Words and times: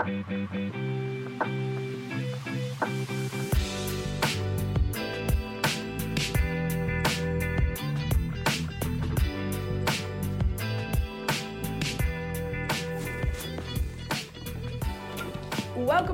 Welcome 0.00 0.22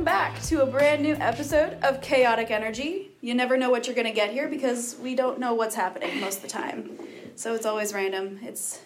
back 0.02 0.42
to 0.42 0.62
a 0.62 0.66
brand 0.66 1.02
new 1.02 1.14
episode 1.14 1.74
of 1.84 2.00
Chaotic 2.00 2.50
Energy. 2.50 3.12
You 3.20 3.34
never 3.34 3.56
know 3.56 3.70
what 3.70 3.86
you're 3.86 3.94
going 3.94 4.08
to 4.08 4.12
get 4.12 4.32
here 4.32 4.48
because 4.48 4.96
we 5.00 5.14
don't 5.14 5.38
know 5.38 5.54
what's 5.54 5.76
happening 5.76 6.20
most 6.20 6.38
of 6.38 6.42
the 6.42 6.48
time. 6.48 6.98
So 7.36 7.54
it's 7.54 7.66
always 7.66 7.94
random. 7.94 8.40
It's 8.42 8.80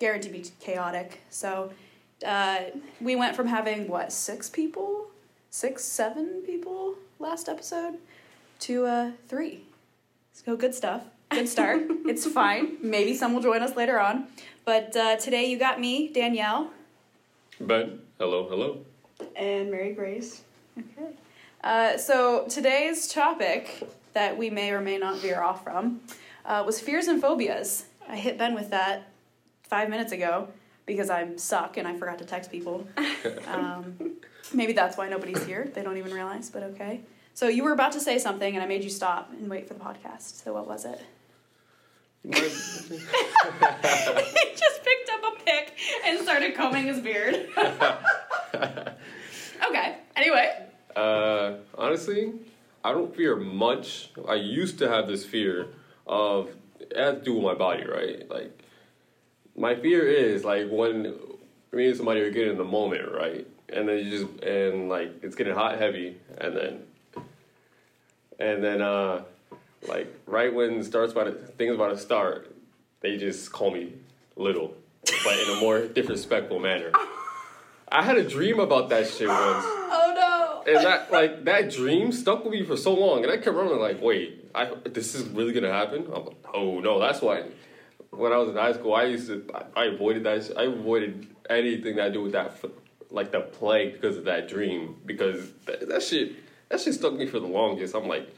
guaranteed 0.00 0.32
to 0.32 0.50
be 0.50 0.56
chaotic. 0.58 1.20
So 1.30 1.70
uh, 2.26 2.60
we 3.00 3.16
went 3.16 3.36
from 3.36 3.46
having, 3.46 3.88
what, 3.88 4.12
six 4.12 4.48
people? 4.48 5.06
Six, 5.50 5.84
seven 5.84 6.42
people 6.46 6.94
last 7.18 7.48
episode 7.48 7.98
to 8.60 8.86
uh, 8.86 9.10
three. 9.28 9.64
So 10.32 10.56
good 10.56 10.74
stuff. 10.74 11.02
Good 11.30 11.48
start. 11.48 11.82
it's 12.06 12.26
fine. 12.26 12.76
Maybe 12.82 13.14
some 13.14 13.34
will 13.34 13.42
join 13.42 13.62
us 13.62 13.76
later 13.76 13.98
on. 14.00 14.26
But 14.64 14.96
uh, 14.96 15.16
today 15.16 15.46
you 15.46 15.58
got 15.58 15.80
me, 15.80 16.08
Danielle. 16.08 16.70
Ben, 17.60 18.00
hello, 18.18 18.48
hello. 18.48 18.78
And 19.36 19.70
Mary 19.70 19.92
Grace. 19.92 20.42
Okay. 20.78 21.10
Uh, 21.62 21.96
so 21.96 22.46
today's 22.48 23.08
topic 23.08 23.88
that 24.14 24.36
we 24.36 24.50
may 24.50 24.70
or 24.70 24.80
may 24.80 24.98
not 24.98 25.18
veer 25.18 25.42
off 25.42 25.62
from 25.62 26.00
uh, 26.44 26.62
was 26.64 26.80
fears 26.80 27.06
and 27.06 27.20
phobias. 27.20 27.84
I 28.08 28.16
hit 28.16 28.38
Ben 28.38 28.54
with 28.54 28.70
that 28.70 29.08
five 29.62 29.88
minutes 29.88 30.12
ago 30.12 30.48
because 30.90 31.08
I'm 31.08 31.38
suck 31.38 31.76
and 31.76 31.86
I 31.86 31.96
forgot 31.96 32.18
to 32.18 32.24
text 32.24 32.50
people. 32.50 32.86
Um, 33.46 34.16
maybe 34.54 34.72
that's 34.72 34.96
why 34.96 35.08
nobody's 35.08 35.44
here. 35.44 35.70
They 35.74 35.82
don't 35.82 35.98
even 35.98 36.12
realize, 36.12 36.48
but 36.48 36.62
okay. 36.62 37.02
So 37.34 37.48
you 37.48 37.62
were 37.64 37.72
about 37.72 37.92
to 37.92 38.00
say 38.00 38.18
something 38.18 38.54
and 38.54 38.62
I 38.62 38.66
made 38.66 38.82
you 38.82 38.90
stop 38.90 39.30
and 39.30 39.48
wait 39.50 39.68
for 39.68 39.74
the 39.74 39.80
podcast. 39.80 40.42
So 40.42 40.54
what 40.54 40.66
was 40.66 40.84
it? 40.86 41.00
He 42.24 42.30
just 44.62 44.84
picked 44.84 45.10
up 45.12 45.22
a 45.32 45.44
pick 45.44 45.76
and 46.06 46.18
started 46.20 46.54
combing 46.54 46.86
his 46.86 47.00
beard. 47.00 47.34
okay. 48.54 49.96
Anyway. 50.16 50.66
uh, 50.96 51.52
honestly, 51.76 52.32
I 52.82 52.92
don't 52.92 53.14
fear 53.14 53.36
much. 53.36 54.10
I 54.28 54.34
used 54.34 54.78
to 54.78 54.88
have 54.88 55.06
this 55.06 55.24
fear 55.26 55.68
of 56.06 56.48
it 56.80 56.96
has 56.96 57.18
to 57.18 57.20
do 57.22 57.34
with 57.34 57.44
my 57.44 57.54
body, 57.54 57.84
right? 57.84 58.28
Like 58.30 58.64
my 59.56 59.74
fear 59.74 60.06
is 60.06 60.44
like 60.44 60.68
when 60.70 61.14
me 61.72 61.88
and 61.88 61.96
somebody 61.96 62.20
are 62.20 62.30
getting 62.30 62.52
in 62.52 62.58
the 62.58 62.64
moment, 62.64 63.10
right? 63.12 63.46
And 63.72 63.88
then 63.88 63.98
you 63.98 64.10
just 64.10 64.42
and 64.42 64.88
like 64.88 65.22
it's 65.22 65.36
getting 65.36 65.54
hot, 65.54 65.78
heavy, 65.78 66.16
and 66.38 66.56
then 66.56 66.82
and 68.38 68.62
then 68.64 68.82
uh 68.82 69.22
like 69.88 70.12
right 70.26 70.52
when 70.52 70.80
it 70.80 70.84
starts 70.84 71.12
about 71.12 71.24
to, 71.24 71.32
things 71.32 71.74
about 71.74 71.90
to 71.90 71.98
start, 71.98 72.54
they 73.00 73.16
just 73.16 73.52
call 73.52 73.70
me 73.70 73.92
little, 74.36 74.74
but 75.24 75.38
in 75.38 75.56
a 75.56 75.60
more 75.60 75.86
disrespectful 75.86 76.58
manner. 76.58 76.92
I 77.92 78.04
had 78.04 78.16
a 78.16 78.28
dream 78.28 78.60
about 78.60 78.88
that 78.90 79.06
shit 79.08 79.28
once. 79.28 79.64
Oh 79.92 80.62
no. 80.66 80.72
And 80.72 80.86
that 80.86 81.10
like 81.10 81.44
that 81.44 81.70
dream 81.70 82.12
stuck 82.12 82.44
with 82.44 82.52
me 82.52 82.64
for 82.64 82.76
so 82.76 82.94
long, 82.94 83.24
and 83.24 83.32
I 83.32 83.38
kept 83.38 83.56
running 83.56 83.78
like, 83.80 84.00
wait, 84.00 84.48
I 84.54 84.72
this 84.84 85.14
is 85.16 85.28
really 85.28 85.52
gonna 85.52 85.72
happen? 85.72 86.06
I'm 86.14 86.26
like, 86.26 86.36
oh 86.54 86.78
no, 86.78 87.00
that's 87.00 87.20
why. 87.20 87.44
When 88.20 88.34
I 88.34 88.36
was 88.36 88.50
in 88.50 88.56
high 88.56 88.72
school, 88.74 88.94
I 88.94 89.04
used 89.04 89.28
to 89.28 89.42
I, 89.54 89.82
I 89.82 89.84
avoided 89.86 90.24
that. 90.24 90.44
sh- 90.44 90.50
I 90.54 90.64
avoided 90.64 91.26
anything 91.48 91.96
that 91.96 92.06
I 92.06 92.08
do 92.10 92.22
with 92.22 92.32
that, 92.32 92.48
f- 92.48 92.66
like 93.10 93.32
the 93.32 93.40
plague, 93.40 93.94
because 93.94 94.18
of 94.18 94.24
that 94.24 94.46
dream. 94.46 94.96
Because 95.06 95.50
that, 95.64 95.88
that 95.88 96.02
shit, 96.02 96.32
that 96.68 96.80
shit 96.80 96.92
stuck 96.94 97.14
me 97.14 97.24
for 97.26 97.40
the 97.40 97.46
longest. 97.46 97.94
I'm 97.94 98.06
like, 98.06 98.28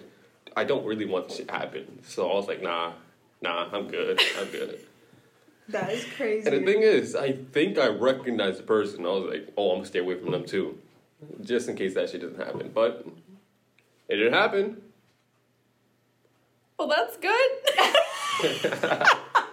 I 0.57 0.63
don't 0.63 0.87
really 0.87 1.05
want 1.05 1.29
this 1.29 1.39
shit 1.39 1.49
to 1.49 1.55
happen. 1.55 1.99
So 2.05 2.31
I 2.31 2.35
was 2.35 2.47
like, 2.47 2.63
nah, 2.63 2.93
nah, 3.41 3.69
I'm 3.73 3.89
good, 3.89 4.21
I'm 4.39 4.49
good. 4.51 4.79
That 5.69 5.91
is 5.91 6.07
crazy. 6.17 6.49
And 6.49 6.65
the 6.65 6.73
thing 6.73 6.83
is, 6.83 7.17
I 7.17 7.33
think 7.33 7.77
I 7.77 7.89
recognized 7.89 8.61
the 8.61 8.65
person. 8.65 9.05
I 9.05 9.09
was 9.09 9.25
like, 9.31 9.53
oh, 9.57 9.71
I'm 9.71 9.79
gonna 9.79 9.87
stay 9.87 9.99
away 9.99 10.17
from 10.17 10.31
them 10.31 10.45
too, 10.45 10.79
just 11.43 11.69
in 11.69 11.75
case 11.75 11.95
that 11.95 12.09
shit 12.09 12.21
doesn't 12.21 12.39
happen. 12.39 12.71
But 12.73 13.05
it 14.09 14.17
didn't 14.17 14.35
happen. 14.35 14.81
Well, 16.79 16.87
that's 16.87 17.17
good. 17.17 17.51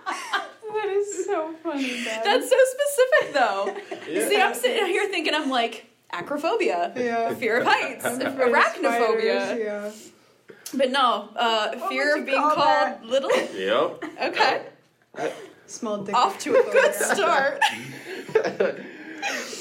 that 1.30 1.46
is 1.46 1.52
so 1.52 1.54
funny, 1.64 2.04
Ben. 2.04 2.22
That's 2.24 2.50
so 2.50 2.58
specific, 2.66 3.34
though. 3.34 4.12
You 4.12 4.22
See, 4.30 4.42
I'm 4.42 4.54
sitting 4.54 4.86
here 4.88 5.08
thinking, 5.10 5.34
I'm 5.34 5.50
like, 5.50 5.86
acrophobia, 6.14 6.94
yeah. 6.98 7.34
fear 7.36 7.60
of 7.60 7.68
heights, 7.68 8.06
I'm 8.06 8.22
afraid 8.22 8.48
of 8.50 8.54
arachnophobia. 8.56 9.46
spiders, 9.46 9.60
Yeah. 9.60 9.92
But 10.74 10.92
no, 10.92 11.30
uh, 11.36 11.90
fear 11.90 12.18
of 12.18 12.26
being 12.26 12.38
call 12.38 12.56
called 12.56 12.68
that? 12.68 13.04
little. 13.04 13.32
Yep. 13.32 14.04
Okay, 14.24 14.62
Small 15.66 16.04
dick. 16.04 16.14
off 16.16 16.38
to 16.40 16.56
a 16.56 16.64
good 16.72 16.94
start. 16.96 17.60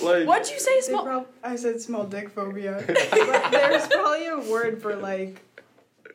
Like 0.02 0.26
What'd 0.26 0.50
you 0.50 0.60
say, 0.60 0.80
small? 0.82 1.04
prob- 1.04 1.26
I 1.42 1.56
said 1.56 1.80
small 1.80 2.04
dick 2.04 2.30
phobia. 2.30 2.82
but 2.86 3.50
there's 3.50 3.86
probably 3.88 4.26
a 4.28 4.38
word 4.38 4.80
for 4.80 4.94
like. 4.96 5.42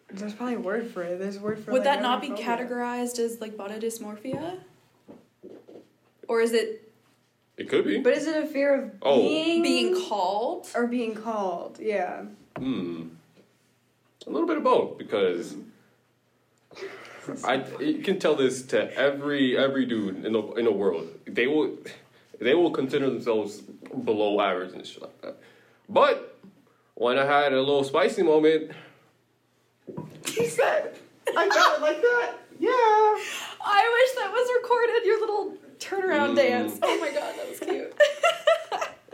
There's 0.10 0.34
probably 0.34 0.56
a 0.56 0.60
word 0.60 0.90
for 0.92 1.04
it. 1.04 1.20
There's 1.20 1.36
a 1.38 1.42
word 1.42 1.64
for. 1.64 1.72
Would 1.72 1.80
like, 1.80 1.86
that 1.86 2.02
not 2.02 2.22
be 2.22 2.30
arachnophobia. 2.30 2.70
categorized 2.70 3.20
as 3.20 3.42
like 3.42 3.58
body 3.58 3.76
dysmorphia? 3.76 4.58
Or 6.28 6.42
is 6.42 6.54
it 6.54 6.92
it 7.58 7.70
could 7.70 7.86
be. 7.86 8.00
But 8.00 8.14
is 8.14 8.26
it 8.28 8.44
a 8.44 8.48
fear 8.48 8.74
of 8.82 8.92
Oh. 9.02 9.18
being 9.22 9.62
being 9.62 10.08
called? 10.08 10.68
or 10.76 10.88
being 10.88 11.14
called? 11.16 11.78
Yeah. 11.80 12.26
Hmm. 12.58 13.10
A 14.26 14.30
little 14.30 14.48
bit 14.48 14.58
of 14.58 14.64
both 14.64 14.98
because 14.98 15.56
I 17.44 17.64
you 17.80 18.00
can 18.04 18.20
tell 18.20 18.36
this 18.36 18.64
to 18.64 18.92
every 18.96 19.58
every 19.58 19.86
dude 19.86 20.26
in 20.26 20.34
the 20.34 20.42
in 20.54 20.66
the 20.66 20.72
world. 20.72 21.08
They 21.26 21.48
will 21.48 21.78
they 22.40 22.54
will 22.54 22.72
consider 22.72 23.10
themselves 23.10 23.62
below 23.62 24.40
average 24.42 24.74
and 24.74 24.86
shit 24.86 25.02
like 25.02 25.22
that. 25.22 25.38
But 25.88 26.36
when 26.96 27.18
I 27.20 27.26
had 27.26 27.54
a 27.54 27.60
little 27.60 27.84
spicy 27.84 28.24
moment, 28.24 28.72
he 30.26 30.48
said, 30.48 30.98
"I 31.38 31.48
got 31.48 31.78
it 31.78 31.82
like 31.82 32.02
that." 32.02 32.34
Yeah. 32.60 32.70
I 33.66 33.82
wish 33.98 34.24
that 34.24 34.32
was 34.32 34.50
recorded. 34.62 35.06
Your 35.06 35.20
little 35.20 35.54
turnaround 35.80 36.32
Mm. 36.34 36.36
dance. 36.36 36.80
Oh 36.82 37.00
my 37.00 37.10
god, 37.12 37.34
that 37.38 37.50
was 37.50 37.60
cute. 37.60 37.94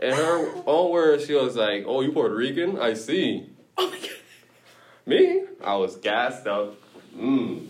and 0.00 0.14
her 0.14 0.52
own 0.66 0.90
words, 0.90 1.26
she 1.26 1.34
was 1.34 1.56
like, 1.56 1.84
"Oh, 1.86 2.00
you 2.00 2.12
Puerto 2.12 2.34
Rican? 2.34 2.78
I 2.78 2.94
see." 2.94 3.46
oh 3.78 3.88
my 3.90 3.98
god. 3.98 4.08
Me, 5.06 5.42
I 5.64 5.76
was 5.76 5.96
gassed 5.96 6.46
up. 6.46 6.76
Mmm. 7.16 7.66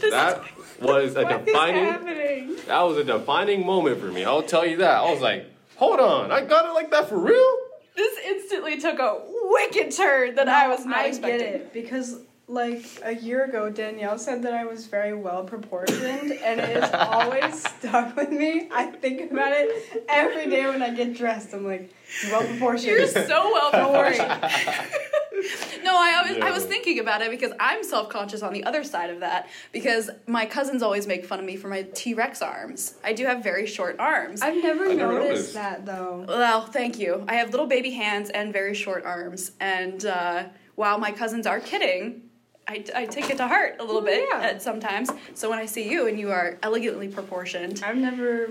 This 0.00 0.10
That 0.10 0.38
was 0.38 0.46
a 0.46 0.84
What 0.84 1.04
is 1.04 1.14
defining. 1.14 1.84
happening? 1.86 2.56
That 2.66 2.82
was 2.82 2.98
a 2.98 3.04
defining 3.04 3.64
moment 3.64 4.00
for 4.00 4.06
me. 4.06 4.24
I'll 4.24 4.42
tell 4.42 4.66
you 4.66 4.78
that. 4.78 5.00
I 5.00 5.10
was 5.10 5.20
like, 5.20 5.46
hold 5.76 6.00
on, 6.00 6.30
I 6.30 6.44
got 6.44 6.66
it 6.66 6.72
like 6.72 6.90
that 6.90 7.08
for 7.08 7.16
real? 7.18 7.56
This 7.96 8.18
instantly 8.26 8.78
took 8.80 8.98
a 8.98 9.20
wicked 9.28 9.92
turn 9.92 10.34
that 10.34 10.48
I 10.48 10.68
was 10.68 10.84
not 10.84 10.98
I 10.98 11.06
expecting. 11.06 11.38
get 11.38 11.54
it 11.54 11.72
because 11.72 12.18
like 12.46 12.84
a 13.02 13.14
year 13.14 13.44
ago, 13.44 13.70
Danielle 13.70 14.18
said 14.18 14.42
that 14.42 14.52
I 14.52 14.64
was 14.64 14.86
very 14.86 15.14
well 15.14 15.44
proportioned, 15.44 16.32
and 16.32 16.60
it 16.60 16.82
has 16.82 16.90
always 16.94 17.62
stuck 17.62 18.14
with 18.16 18.30
me. 18.30 18.68
I 18.72 18.86
think 18.86 19.32
about 19.32 19.52
it 19.52 20.04
every 20.08 20.50
day 20.50 20.66
when 20.66 20.82
I 20.82 20.92
get 20.94 21.14
dressed. 21.14 21.54
I'm 21.54 21.64
like, 21.64 21.92
well 22.30 22.44
proportioned. 22.44 22.88
You're 22.88 23.06
so 23.06 23.50
well 23.52 23.70
proportioned. 23.70 24.28
no, 25.84 25.96
I 25.96 26.14
always 26.18 26.42
I 26.42 26.50
was 26.50 26.64
thinking 26.64 26.98
about 26.98 27.22
it 27.22 27.30
because 27.30 27.52
I'm 27.58 27.82
self 27.82 28.10
conscious 28.10 28.42
on 28.42 28.52
the 28.52 28.64
other 28.64 28.84
side 28.84 29.10
of 29.10 29.20
that 29.20 29.48
because 29.72 30.10
my 30.26 30.44
cousins 30.44 30.82
always 30.82 31.06
make 31.06 31.24
fun 31.24 31.38
of 31.38 31.46
me 31.46 31.56
for 31.56 31.68
my 31.68 31.82
T 31.94 32.12
Rex 32.12 32.42
arms. 32.42 32.94
I 33.02 33.14
do 33.14 33.24
have 33.24 33.42
very 33.42 33.66
short 33.66 33.96
arms. 33.98 34.42
I've 34.42 34.62
never 34.62 34.84
I 34.90 34.94
never 34.94 35.12
noticed, 35.14 35.30
noticed. 35.30 35.54
that 35.54 35.86
though. 35.86 36.24
well, 36.28 36.66
thank 36.66 36.98
you. 36.98 37.24
I 37.26 37.36
have 37.36 37.50
little 37.50 37.66
baby 37.66 37.90
hands 37.92 38.28
and 38.30 38.52
very 38.52 38.74
short 38.74 39.04
arms, 39.04 39.52
and 39.60 40.04
uh, 40.04 40.44
while 40.74 40.98
my 40.98 41.10
cousins 41.12 41.46
are 41.46 41.60
kidding. 41.60 42.23
I, 42.66 42.84
I 42.94 43.06
take 43.06 43.30
it 43.30 43.36
to 43.38 43.46
heart 43.48 43.76
a 43.78 43.84
little 43.84 44.00
Oh, 44.00 44.04
bit 44.04 44.26
yeah. 44.30 44.40
at 44.40 44.62
sometimes. 44.62 45.10
So 45.34 45.50
when 45.50 45.58
I 45.58 45.66
see 45.66 45.88
you 45.90 46.06
and 46.08 46.18
you 46.18 46.30
are 46.30 46.58
elegantly 46.62 47.08
proportioned, 47.08 47.82
I've 47.84 47.96
never, 47.96 48.50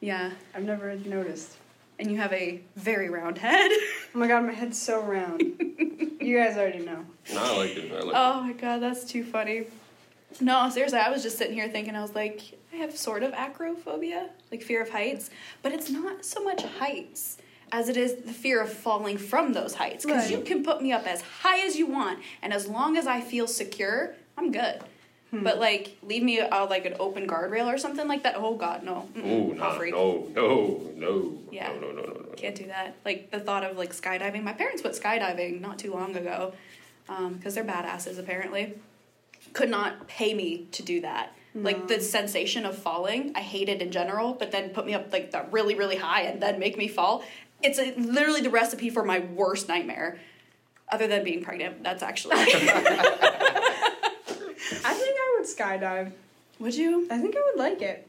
yeah, 0.00 0.30
I've 0.54 0.64
never 0.64 0.94
noticed. 0.96 1.56
and 1.98 2.10
you 2.10 2.16
have 2.18 2.32
a 2.32 2.60
very 2.76 3.08
round 3.08 3.38
head. 3.38 3.70
Oh 4.14 4.18
my 4.18 4.28
god, 4.28 4.44
my 4.44 4.52
head's 4.52 4.80
so 4.80 5.02
round. 5.02 5.40
you 6.20 6.38
guys 6.38 6.56
already 6.56 6.80
know. 6.84 7.04
No, 7.32 7.42
I 7.42 7.56
like 7.56 7.76
it. 7.76 7.92
I 7.92 8.00
like 8.00 8.14
Oh 8.16 8.42
my 8.42 8.52
god, 8.52 8.82
that's 8.82 9.04
too 9.04 9.24
funny. 9.24 9.66
No, 10.40 10.68
seriously, 10.68 10.98
I 10.98 11.10
was 11.10 11.22
just 11.22 11.38
sitting 11.38 11.54
here 11.54 11.68
thinking, 11.68 11.96
I 11.96 12.02
was 12.02 12.14
like, 12.14 12.42
I 12.72 12.76
have 12.76 12.96
sort 12.96 13.22
of 13.22 13.32
acrophobia, 13.32 14.28
like 14.52 14.62
fear 14.62 14.82
of 14.82 14.90
heights, 14.90 15.30
but 15.62 15.72
it's 15.72 15.88
not 15.90 16.24
so 16.24 16.44
much 16.44 16.62
heights 16.62 17.38
as 17.72 17.88
it 17.88 17.96
is 17.96 18.14
the 18.16 18.32
fear 18.32 18.60
of 18.60 18.72
falling 18.72 19.18
from 19.18 19.52
those 19.52 19.74
heights. 19.74 20.04
Because 20.04 20.30
you 20.30 20.40
can 20.40 20.64
put 20.64 20.82
me 20.82 20.92
up 20.92 21.06
as 21.06 21.20
high 21.22 21.60
as 21.66 21.76
you 21.76 21.86
want, 21.86 22.18
and 22.42 22.52
as 22.52 22.66
long 22.68 22.96
as 22.96 23.06
I 23.06 23.20
feel 23.20 23.46
secure, 23.46 24.14
I'm 24.36 24.50
good. 24.52 24.80
But 25.30 25.58
like, 25.58 25.98
leave 26.02 26.22
me 26.22 26.40
uh, 26.40 26.66
like 26.66 26.86
an 26.86 26.94
open 26.98 27.26
guardrail 27.28 27.66
or 27.66 27.76
something 27.76 28.08
like 28.08 28.22
that. 28.22 28.34
Oh 28.38 28.56
God, 28.56 28.82
no. 28.82 29.08
I'll 29.14 29.22
no, 29.22 29.52
no, 29.54 30.28
no, 30.34 30.80
no, 30.96 31.38
Yeah. 31.50 31.68
no, 31.68 31.80
no, 31.80 31.90
no, 31.92 32.02
no, 32.02 32.12
no. 32.20 32.34
Can't 32.36 32.54
do 32.54 32.66
that. 32.68 32.96
Like 33.04 33.30
the 33.30 33.38
thought 33.40 33.62
of 33.62 33.76
like 33.76 33.92
skydiving. 33.94 34.42
My 34.42 34.54
parents 34.54 34.82
went 34.82 34.96
skydiving 34.96 35.60
not 35.60 35.78
too 35.78 35.92
long 35.92 36.16
ago, 36.16 36.54
because 37.06 37.54
they're 37.54 37.64
badasses 37.64 38.18
apparently. 38.18 38.74
Could 39.52 39.68
not 39.70 40.08
pay 40.08 40.32
me 40.32 40.66
to 40.72 40.82
do 40.82 41.02
that. 41.02 41.34
Like 41.54 41.88
the 41.88 42.00
sensation 42.00 42.64
of 42.64 42.78
falling, 42.78 43.32
I 43.34 43.40
hate 43.40 43.68
it 43.68 43.82
in 43.82 43.90
general. 43.90 44.32
But 44.32 44.52
then 44.52 44.70
put 44.70 44.86
me 44.86 44.94
up 44.94 45.12
like 45.12 45.32
that 45.32 45.52
really 45.52 45.74
really 45.74 45.96
high 45.96 46.22
and 46.22 46.40
then 46.40 46.58
make 46.58 46.78
me 46.78 46.88
fall. 46.88 47.22
It's 47.62 47.78
a, 47.78 47.94
literally 47.96 48.40
the 48.40 48.50
recipe 48.50 48.90
for 48.90 49.04
my 49.04 49.20
worst 49.20 49.68
nightmare. 49.68 50.18
Other 50.90 51.06
than 51.06 51.22
being 51.22 51.42
pregnant, 51.44 51.82
that's 51.82 52.02
actually. 52.02 52.36
I 52.38 52.44
think 54.94 55.16
I 55.18 55.36
would 55.38 55.46
skydive. 55.46 56.12
Would 56.60 56.74
you? 56.74 57.06
I 57.10 57.18
think 57.18 57.36
I 57.36 57.40
would 57.50 57.58
like 57.58 57.82
it. 57.82 58.08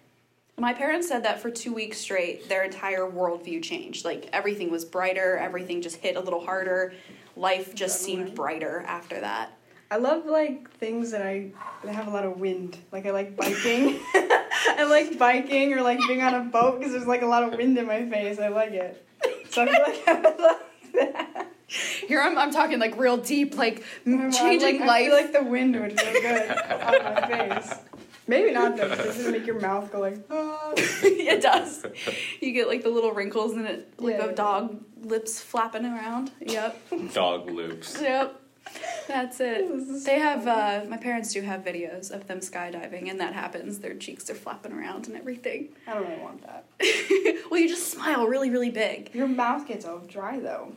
My 0.58 0.74
parents 0.74 1.08
said 1.08 1.24
that 1.24 1.42
for 1.42 1.50
two 1.50 1.74
weeks 1.74 1.98
straight, 1.98 2.48
their 2.50 2.64
entire 2.64 3.02
worldview 3.10 3.62
changed. 3.64 4.06
Like 4.06 4.30
everything 4.34 4.72
was 4.72 4.86
brighter, 4.86 5.38
everything 5.38 5.82
just 5.82 5.98
hit 5.98 6.16
a 6.16 6.20
little 6.20 6.44
harder. 6.44 6.94
Life 7.36 7.76
just 7.76 8.02
seemed 8.02 8.28
Definitely. 8.28 8.36
brighter 8.36 8.84
after 8.88 9.20
that. 9.22 9.52
I 9.92 9.98
love 9.98 10.26
like 10.26 10.70
things 10.72 11.12
that 11.12 11.22
I 11.22 11.52
that 11.84 11.96
have 11.96 12.08
a 12.08 12.12
lot 12.12 12.26
of 12.26 12.40
wind. 12.40 12.78
Like 12.92 13.06
I 13.06 13.12
like 13.12 13.36
biking. 13.36 14.00
I 14.14 14.86
like 14.90 15.18
biking 15.18 15.74
or 15.74 15.82
like 15.82 16.00
being 16.08 16.22
on 16.22 16.34
a 16.34 16.42
boat 16.42 16.80
because 16.80 16.94
there's 16.94 17.08
like 17.08 17.24
a 17.24 17.28
lot 17.28 17.44
of 17.44 17.58
wind 17.58 17.78
in 17.78 17.88
my 17.88 18.08
face. 18.10 18.40
I 18.40 18.50
like 18.50 18.72
it. 18.72 19.06
So 19.66 19.72
I 19.72 19.76
feel 19.76 19.94
like 19.94 20.08
I 20.08 20.14
would 20.22 20.40
like 20.40 20.94
that. 20.94 21.48
Here 22.08 22.20
I'm, 22.22 22.38
I'm 22.38 22.52
talking 22.52 22.80
like 22.80 22.98
real 22.98 23.18
deep, 23.18 23.56
like 23.58 23.84
I'm 24.06 24.32
changing 24.32 24.80
like, 24.80 24.88
life. 24.88 25.02
I 25.02 25.06
feel 25.06 25.14
like 25.16 25.34
the 25.34 25.44
wind 25.44 25.80
would 25.80 26.00
feel 26.00 26.14
good 26.14 26.50
on 26.50 27.04
my 27.04 27.60
face. 27.60 27.76
Maybe 28.28 28.52
not 28.52 28.76
though, 28.78 28.90
because 28.90 29.06
it's 29.08 29.18
gonna 29.24 29.38
make 29.38 29.46
your 29.46 29.60
mouth 29.60 29.92
go 29.92 30.00
like. 30.00 30.18
Ah. 30.32 30.74
it 30.76 31.42
does. 31.42 31.86
You 32.42 32.52
get 32.54 32.68
like 32.68 32.84
the 32.84 32.90
little 32.90 33.12
wrinkles 33.12 33.54
and 33.54 33.68
it, 33.68 33.94
like 34.00 34.18
Yeah. 34.18 34.26
a 34.26 34.34
dog 34.36 34.84
lips 35.02 35.40
flapping 35.40 35.86
around. 35.86 36.32
Yep, 36.42 36.80
Dog 37.14 37.50
loops. 37.52 38.00
yep. 38.02 38.40
That's 39.08 39.40
it. 39.40 40.06
They 40.06 40.20
have, 40.20 40.46
uh, 40.46 40.86
my 40.88 40.98
parents 40.98 41.34
do 41.34 41.42
have 41.42 41.64
videos 41.64 42.12
of 42.12 42.28
them 42.28 42.40
skydiving, 42.40 43.10
and 43.10 43.20
that 43.20 43.34
happens. 43.34 43.80
Their 43.80 43.96
cheeks 43.96 44.30
are 44.30 44.36
flapping 44.36 44.72
around 44.72 45.08
and 45.08 45.16
everything. 45.16 45.70
I 45.88 45.96
don't 45.96 46.08
really 46.08 46.22
want 46.22 46.44
that. 46.44 46.66
well, 47.50 47.60
you 47.60 47.68
just 47.68 47.90
smile 47.92 48.28
really, 48.28 48.50
really 48.50 48.70
big. 48.70 49.10
Your 49.14 49.28
mouth 49.28 49.68
gets 49.68 49.86
all 49.86 50.00
dry 50.00 50.40
though. 50.40 50.74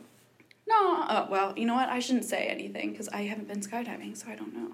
No, 0.67 1.03
uh, 1.03 1.27
well, 1.29 1.53
you 1.57 1.65
know 1.65 1.75
what? 1.75 1.89
I 1.89 1.99
shouldn't 1.99 2.25
say 2.25 2.47
anything 2.47 2.91
because 2.91 3.09
I 3.09 3.23
haven't 3.23 3.47
been 3.47 3.61
skydiving, 3.61 4.15
so 4.17 4.31
I 4.31 4.35
don't 4.35 4.53
know. 4.53 4.71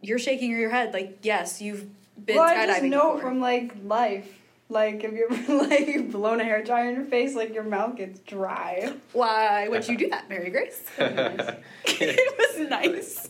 You're 0.00 0.18
shaking 0.18 0.50
your 0.50 0.70
head 0.70 0.92
like, 0.92 1.18
yes, 1.22 1.62
you've 1.62 1.86
been 2.24 2.36
well, 2.36 2.48
skydiving 2.48 2.58
I 2.58 2.66
just 2.66 2.82
know 2.84 3.14
before. 3.14 3.30
from 3.30 3.40
like 3.40 3.74
life. 3.84 4.37
Like 4.70 5.02
if 5.04 5.12
you 5.14 5.28
ever 5.30 5.54
like 5.66 6.10
blown 6.10 6.40
a 6.40 6.44
hair 6.44 6.62
dryer 6.62 6.88
in 6.90 6.94
your 6.96 7.04
face, 7.04 7.34
like 7.34 7.54
your 7.54 7.64
mouth 7.64 7.96
gets 7.96 8.20
dry. 8.20 8.92
Why 9.12 9.68
would 9.68 9.88
you 9.88 9.96
do 9.96 10.10
that, 10.10 10.28
Mary 10.28 10.50
Grace? 10.50 10.82
it 10.98 12.38
was 12.38 12.68
nice. 12.68 13.28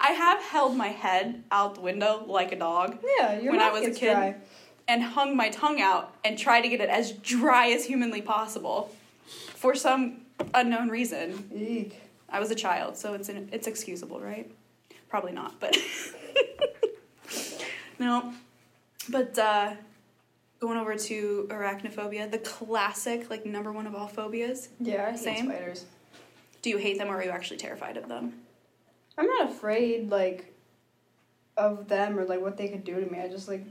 I 0.00 0.12
have 0.12 0.42
held 0.42 0.76
my 0.76 0.88
head 0.88 1.42
out 1.50 1.74
the 1.76 1.80
window 1.82 2.24
like 2.26 2.52
a 2.52 2.56
dog 2.58 2.98
Yeah, 3.18 3.38
your 3.38 3.52
When 3.52 3.60
I 3.60 3.66
mouth 3.66 3.72
was 3.74 3.82
a 3.82 3.86
gets 3.88 3.98
kid, 3.98 4.12
dry. 4.14 4.34
and 4.88 5.02
hung 5.02 5.36
my 5.36 5.50
tongue 5.50 5.80
out 5.80 6.14
and 6.24 6.38
tried 6.38 6.62
to 6.62 6.68
get 6.68 6.80
it 6.80 6.88
as 6.88 7.12
dry 7.12 7.68
as 7.70 7.84
humanly 7.84 8.22
possible 8.22 8.90
for 9.54 9.74
some 9.74 10.22
unknown 10.54 10.88
reason. 10.88 11.50
Eek. 11.54 12.00
I 12.28 12.40
was 12.40 12.50
a 12.50 12.54
child, 12.54 12.96
so 12.96 13.14
it's 13.14 13.28
an, 13.28 13.48
it's 13.52 13.66
excusable, 13.66 14.20
right? 14.20 14.50
Probably 15.08 15.32
not, 15.32 15.60
but 15.60 15.76
no. 17.98 18.32
But 19.08 19.38
uh, 19.38 19.74
going 20.60 20.78
over 20.78 20.96
to 20.96 21.46
arachnophobia, 21.50 22.30
the 22.30 22.38
classic, 22.38 23.28
like 23.30 23.44
number 23.46 23.72
one 23.72 23.86
of 23.86 23.94
all 23.94 24.08
phobias. 24.08 24.68
Yeah, 24.80 25.06
I 25.06 25.10
hate 25.12 25.20
Same. 25.20 25.44
spiders. 25.46 25.84
Do 26.62 26.70
you 26.70 26.78
hate 26.78 26.98
them, 26.98 27.08
or 27.08 27.16
are 27.16 27.24
you 27.24 27.30
actually 27.30 27.58
terrified 27.58 27.96
of 27.96 28.08
them? 28.08 28.32
I'm 29.18 29.26
not 29.26 29.50
afraid 29.50 30.10
like 30.10 30.52
of 31.56 31.88
them 31.88 32.18
or 32.18 32.24
like 32.24 32.40
what 32.40 32.56
they 32.56 32.68
could 32.68 32.84
do 32.84 33.00
to 33.02 33.10
me. 33.10 33.20
I 33.20 33.28
just 33.28 33.48
like 33.48 33.64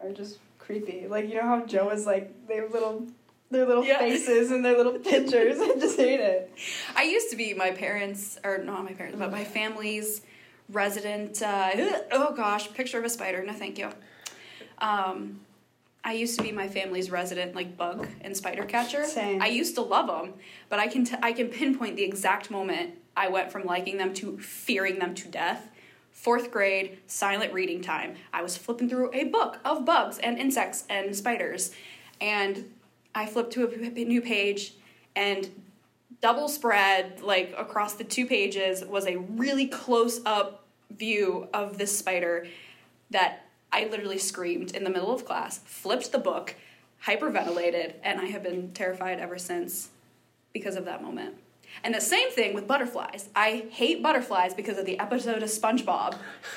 are 0.00 0.12
just 0.12 0.38
creepy. 0.58 1.06
Like 1.08 1.28
you 1.28 1.34
know 1.34 1.42
how 1.42 1.64
Joe 1.66 1.90
is 1.90 2.06
like 2.06 2.46
they 2.46 2.56
have 2.56 2.72
little 2.72 3.06
their 3.50 3.66
little 3.66 3.84
Yeah. 3.84 3.98
faces 3.98 4.50
and 4.52 4.64
their 4.64 4.76
little 4.76 4.98
pictures. 4.98 5.58
I 5.60 5.74
just 5.78 5.98
hate 5.98 6.20
it. 6.20 6.50
I 6.94 7.02
used 7.02 7.30
to 7.30 7.36
be 7.36 7.52
my 7.54 7.72
parents, 7.72 8.38
or 8.44 8.58
not 8.58 8.84
my 8.84 8.92
parents, 8.92 9.18
but 9.18 9.30
my 9.32 9.44
family's 9.44 10.22
resident. 10.70 11.42
Uh, 11.42 11.70
oh 12.12 12.32
gosh, 12.34 12.72
picture 12.72 12.98
of 12.98 13.04
a 13.04 13.10
spider. 13.10 13.42
No, 13.44 13.52
thank 13.52 13.76
you. 13.78 13.90
Um, 14.78 15.40
I 16.02 16.14
used 16.14 16.36
to 16.38 16.42
be 16.42 16.52
my 16.52 16.66
family's 16.68 17.10
resident 17.10 17.54
like 17.54 17.76
bug 17.76 18.08
and 18.22 18.36
spider 18.36 18.64
catcher. 18.64 19.04
Same. 19.04 19.42
I 19.42 19.48
used 19.48 19.74
to 19.74 19.82
love 19.82 20.06
them, 20.06 20.34
but 20.68 20.78
I 20.78 20.88
can 20.88 21.04
t- 21.04 21.16
I 21.22 21.32
can 21.32 21.48
pinpoint 21.48 21.96
the 21.96 22.04
exact 22.04 22.50
moment 22.50 22.94
I 23.16 23.28
went 23.28 23.52
from 23.52 23.64
liking 23.64 23.98
them 23.98 24.14
to 24.14 24.38
fearing 24.38 24.98
them 24.98 25.14
to 25.16 25.28
death. 25.28 25.68
Fourth 26.12 26.50
grade, 26.50 26.98
silent 27.06 27.52
reading 27.52 27.80
time. 27.80 28.16
I 28.32 28.42
was 28.42 28.56
flipping 28.56 28.88
through 28.88 29.10
a 29.12 29.24
book 29.24 29.58
of 29.64 29.84
bugs 29.84 30.18
and 30.18 30.38
insects 30.38 30.84
and 30.88 31.14
spiders, 31.14 31.72
and 32.20 32.72
I 33.14 33.26
flipped 33.26 33.52
to 33.54 33.64
a 33.64 33.66
p- 33.68 34.04
new 34.04 34.20
page, 34.20 34.74
and 35.14 35.50
double 36.20 36.48
spread 36.48 37.20
like 37.20 37.54
across 37.56 37.94
the 37.94 38.04
two 38.04 38.26
pages 38.26 38.84
was 38.84 39.06
a 39.06 39.16
really 39.16 39.66
close 39.66 40.20
up 40.26 40.64
view 40.90 41.48
of 41.54 41.78
this 41.78 41.96
spider 41.96 42.46
that 43.10 43.46
I 43.72 43.84
literally 43.86 44.18
screamed 44.18 44.74
in 44.74 44.84
the 44.84 44.90
middle 44.90 45.12
of 45.12 45.24
class, 45.24 45.58
flipped 45.64 46.12
the 46.12 46.18
book, 46.18 46.54
hyperventilated, 47.06 47.94
and 48.02 48.20
I 48.20 48.26
have 48.26 48.42
been 48.42 48.72
terrified 48.72 49.20
ever 49.20 49.38
since 49.38 49.90
because 50.52 50.76
of 50.76 50.84
that 50.86 51.02
moment. 51.02 51.36
And 51.84 51.94
the 51.94 52.00
same 52.00 52.30
thing 52.30 52.52
with 52.52 52.66
butterflies. 52.66 53.28
I 53.36 53.66
hate 53.70 54.02
butterflies 54.02 54.54
because 54.54 54.76
of 54.76 54.86
the 54.86 54.98
episode 54.98 55.42
of 55.44 55.48
SpongeBob 55.48 56.14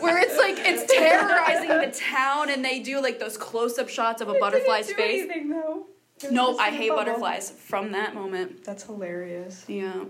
where 0.00 0.18
it's 0.18 0.36
like 0.38 0.56
it's 0.58 0.90
terrorizing 0.92 1.68
the 1.68 1.94
town 1.94 2.48
and 2.50 2.64
they 2.64 2.80
do 2.80 3.02
like 3.02 3.18
those 3.18 3.36
close 3.36 3.78
up 3.78 3.88
shots 3.90 4.22
of 4.22 4.28
a 4.30 4.34
butterfly's 4.40 4.88
It 4.88 4.96
didn't 4.96 5.10
do 5.10 5.12
face. 5.28 5.30
anything, 5.30 5.50
though. 5.50 5.86
Nope, 6.30 6.56
I 6.58 6.70
hate 6.70 6.88
bubble. 6.88 7.04
butterflies 7.04 7.50
from 7.50 7.92
that 7.92 8.14
moment. 8.14 8.64
That's 8.64 8.82
hilarious. 8.84 9.64
Yeah. 9.68 10.04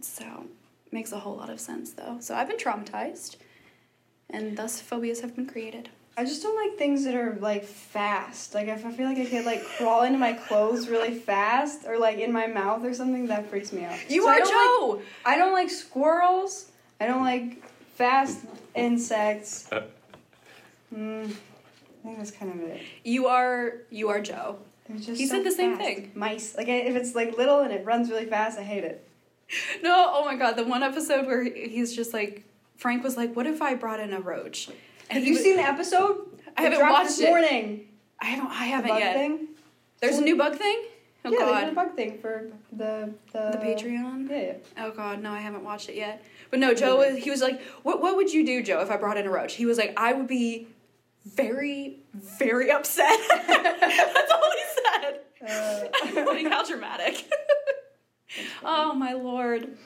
So, 0.00 0.46
makes 0.90 1.12
a 1.12 1.18
whole 1.18 1.36
lot 1.36 1.50
of 1.50 1.60
sense 1.60 1.92
though. 1.92 2.16
So, 2.20 2.34
I've 2.34 2.48
been 2.48 2.56
traumatized 2.56 3.36
and 4.32 4.56
thus 4.56 4.80
phobias 4.80 5.20
have 5.20 5.36
been 5.36 5.46
created. 5.46 5.88
I 6.16 6.24
just 6.24 6.42
don't 6.42 6.54
like 6.56 6.78
things 6.78 7.04
that 7.04 7.14
are 7.14 7.38
like 7.40 7.64
fast. 7.64 8.54
Like 8.54 8.68
if 8.68 8.84
I 8.84 8.92
feel 8.92 9.06
like 9.08 9.18
I 9.18 9.24
could 9.24 9.44
like 9.46 9.64
crawl 9.64 10.02
into 10.02 10.18
my 10.18 10.34
clothes 10.34 10.88
really 10.88 11.14
fast 11.14 11.86
or 11.86 11.98
like 11.98 12.18
in 12.18 12.32
my 12.32 12.46
mouth 12.46 12.84
or 12.84 12.92
something, 12.92 13.26
that 13.28 13.48
freaks 13.48 13.72
me 13.72 13.84
out. 13.84 13.98
You 14.10 14.22
So 14.22 14.28
are 14.28 14.38
don't 14.38 14.50
Joe! 14.50 14.94
Like, 14.96 15.04
I 15.24 15.38
don't 15.38 15.52
like 15.54 15.70
squirrels. 15.70 16.70
I 17.00 17.06
don't 17.06 17.22
like 17.22 17.62
fast 17.94 18.40
insects. 18.74 19.68
Mm, 20.94 21.24
I 21.30 22.04
think 22.04 22.18
that's 22.18 22.30
kind 22.30 22.52
of 22.52 22.60
it. 22.68 22.82
you 23.04 23.26
are 23.28 23.74
you 23.90 24.08
are 24.10 24.20
Joe. 24.20 24.58
Just 24.96 25.18
He 25.18 25.26
so 25.26 25.36
said 25.36 25.44
the 25.46 25.50
same 25.52 25.78
thing. 25.78 26.10
Mice. 26.14 26.54
Like 26.54 26.68
if 26.68 26.94
it's 26.94 27.14
like 27.14 27.38
little 27.38 27.60
and 27.60 27.72
it 27.72 27.84
runs 27.86 28.10
really 28.10 28.26
fast, 28.26 28.58
I 28.58 28.62
hate 28.62 28.84
it. 28.84 29.08
No, 29.82 30.10
oh 30.14 30.24
my 30.24 30.36
god, 30.36 30.52
the 30.56 30.64
one 30.64 30.82
episode 30.82 31.26
where 31.26 31.42
he's 31.44 31.94
just 31.94 32.12
like 32.14 32.44
Frank 32.76 33.02
was 33.04 33.16
like, 33.16 33.34
"What 33.36 33.46
if 33.46 33.62
I 33.62 33.74
brought 33.74 34.00
in 34.00 34.12
a 34.12 34.20
roach?" 34.20 34.68
And 35.10 35.18
Have 35.18 35.24
you 35.24 35.34
was- 35.34 35.42
seen 35.42 35.56
the 35.56 35.62
episode? 35.66 36.28
I 36.56 36.62
haven't 36.62 36.80
watched 36.80 37.08
this 37.08 37.20
it. 37.20 37.28
morning. 37.28 37.88
I 38.20 38.26
haven't 38.26 38.50
I 38.50 38.64
haven't 38.64 38.98
yet. 38.98 39.14
thing. 39.16 39.48
There's 40.00 40.18
a 40.18 40.22
new 40.22 40.36
bug 40.36 40.56
thing? 40.56 40.82
Oh 41.24 41.30
yeah, 41.30 41.38
god. 41.38 41.68
a 41.68 41.72
bug 41.72 41.94
thing 41.94 42.18
for 42.18 42.48
the 42.72 43.12
the, 43.32 43.50
the 43.52 43.58
Patreon? 43.58 44.28
Yeah, 44.28 44.36
yeah. 44.36 44.54
Oh 44.84 44.90
god, 44.90 45.22
no, 45.22 45.30
I 45.32 45.38
haven't 45.38 45.62
watched 45.64 45.88
it 45.88 45.94
yet. 45.94 46.24
But 46.50 46.58
no, 46.58 46.74
Joe 46.74 46.96
was 46.98 47.16
he 47.22 47.30
was 47.30 47.40
like, 47.40 47.60
"What 47.84 48.00
what 48.02 48.16
would 48.16 48.32
you 48.32 48.44
do, 48.44 48.62
Joe, 48.62 48.80
if 48.80 48.90
I 48.90 48.96
brought 48.96 49.16
in 49.16 49.26
a 49.26 49.30
roach?" 49.30 49.54
He 49.54 49.64
was 49.66 49.78
like, 49.78 49.94
"I 49.96 50.12
would 50.12 50.26
be 50.26 50.66
very 51.24 52.00
very 52.14 52.70
upset." 52.72 53.18
That's 53.46 54.32
all 54.32 54.50
he 54.50 54.64
said. 55.00 55.20
Uh, 56.16 56.24
like 56.26 56.46
how 56.48 56.64
dramatic. 56.66 57.24
oh 58.64 58.92
my 58.94 59.12
lord. 59.12 59.76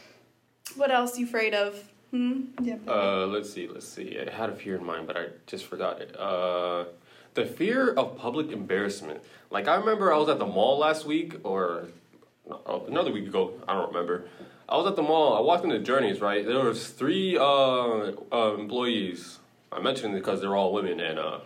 What 0.76 0.90
else 0.90 1.18
you 1.18 1.26
afraid 1.26 1.54
of? 1.54 1.82
Hmm? 2.10 2.42
yeah. 2.62 2.76
Uh, 2.86 3.26
let's 3.26 3.52
see, 3.52 3.66
let's 3.68 3.86
see. 3.88 4.18
I 4.18 4.30
had 4.30 4.50
a 4.50 4.54
fear 4.54 4.76
in 4.76 4.84
mind, 4.84 5.06
but 5.06 5.16
I 5.16 5.26
just 5.46 5.66
forgot 5.66 6.00
it. 6.00 6.14
Uh, 6.18 6.84
the 7.34 7.44
fear 7.44 7.92
of 7.92 8.16
public 8.16 8.52
embarrassment. 8.52 9.20
Like 9.50 9.68
I 9.68 9.74
remember, 9.76 10.12
I 10.12 10.18
was 10.18 10.28
at 10.28 10.38
the 10.38 10.46
mall 10.46 10.78
last 10.78 11.04
week, 11.04 11.34
or 11.44 11.88
no, 12.48 12.84
another 12.88 13.12
week 13.12 13.26
ago. 13.26 13.52
I 13.68 13.74
don't 13.74 13.88
remember. 13.88 14.24
I 14.68 14.76
was 14.76 14.86
at 14.86 14.96
the 14.96 15.02
mall. 15.02 15.34
I 15.36 15.40
walked 15.40 15.64
into 15.64 15.78
Journeys. 15.80 16.20
Right, 16.20 16.46
there 16.46 16.60
was 16.64 16.88
three 16.88 17.36
uh, 17.36 18.12
uh, 18.32 18.56
employees. 18.58 19.38
I 19.72 19.80
mentioned 19.80 20.14
it 20.14 20.18
because 20.18 20.40
they're 20.40 20.56
all 20.56 20.72
women, 20.72 21.00
and 21.00 21.18
uh, 21.18 21.40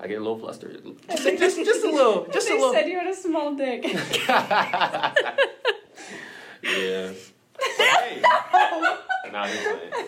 I 0.00 0.06
get 0.06 0.14
a 0.16 0.20
little 0.20 0.38
flustered. 0.38 0.80
Just, 1.10 1.24
just, 1.38 1.56
just 1.58 1.84
a 1.84 1.90
little, 1.90 2.26
just 2.32 2.46
a 2.48 2.52
they 2.52 2.58
little. 2.58 2.72
said 2.72 2.88
you 2.88 2.98
had 2.98 3.08
a 3.08 3.14
small 3.14 3.54
dick. 3.54 3.84
Yeah. 6.62 7.12
hey. 7.78 8.22
Not 9.36 9.48
just 9.50 9.62
saying. 9.62 10.06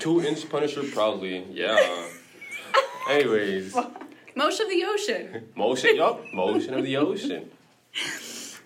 Two 0.00 0.22
inch 0.22 0.48
Punisher, 0.48 0.82
proudly. 0.82 1.44
Yeah. 1.52 1.78
Anyways, 3.08 3.76
Motion 4.34 4.66
of 4.66 4.70
the 4.70 4.84
ocean. 4.84 5.48
motion. 5.54 5.94
Yup, 5.96 6.20
motion 6.34 6.74
of 6.74 6.84
the 6.84 6.96
ocean. 6.96 7.48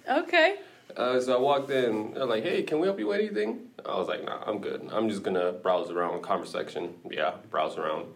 Okay. 0.09 0.57
Uh, 0.97 1.21
so 1.21 1.37
I 1.37 1.39
walked 1.41 1.71
in. 1.71 2.15
They're 2.15 2.25
like, 2.25 2.45
"Hey, 2.45 2.63
can 2.63 2.79
we 2.81 2.87
help 2.87 2.99
you 2.99 3.09
with 3.09 3.19
anything?" 3.21 3.61
I 3.85 3.97
was 3.99 4.09
like, 4.09 4.25
"Nah, 4.25 4.43
I'm 4.47 4.59
good. 4.61 4.89
I'm 4.93 5.09
just 5.11 5.23
gonna 5.23 5.53
browse 5.53 5.91
around 5.91 6.23
Converse 6.23 6.51
section. 6.51 6.95
Yeah, 7.11 7.33
browse 7.51 7.77
around, 7.77 8.07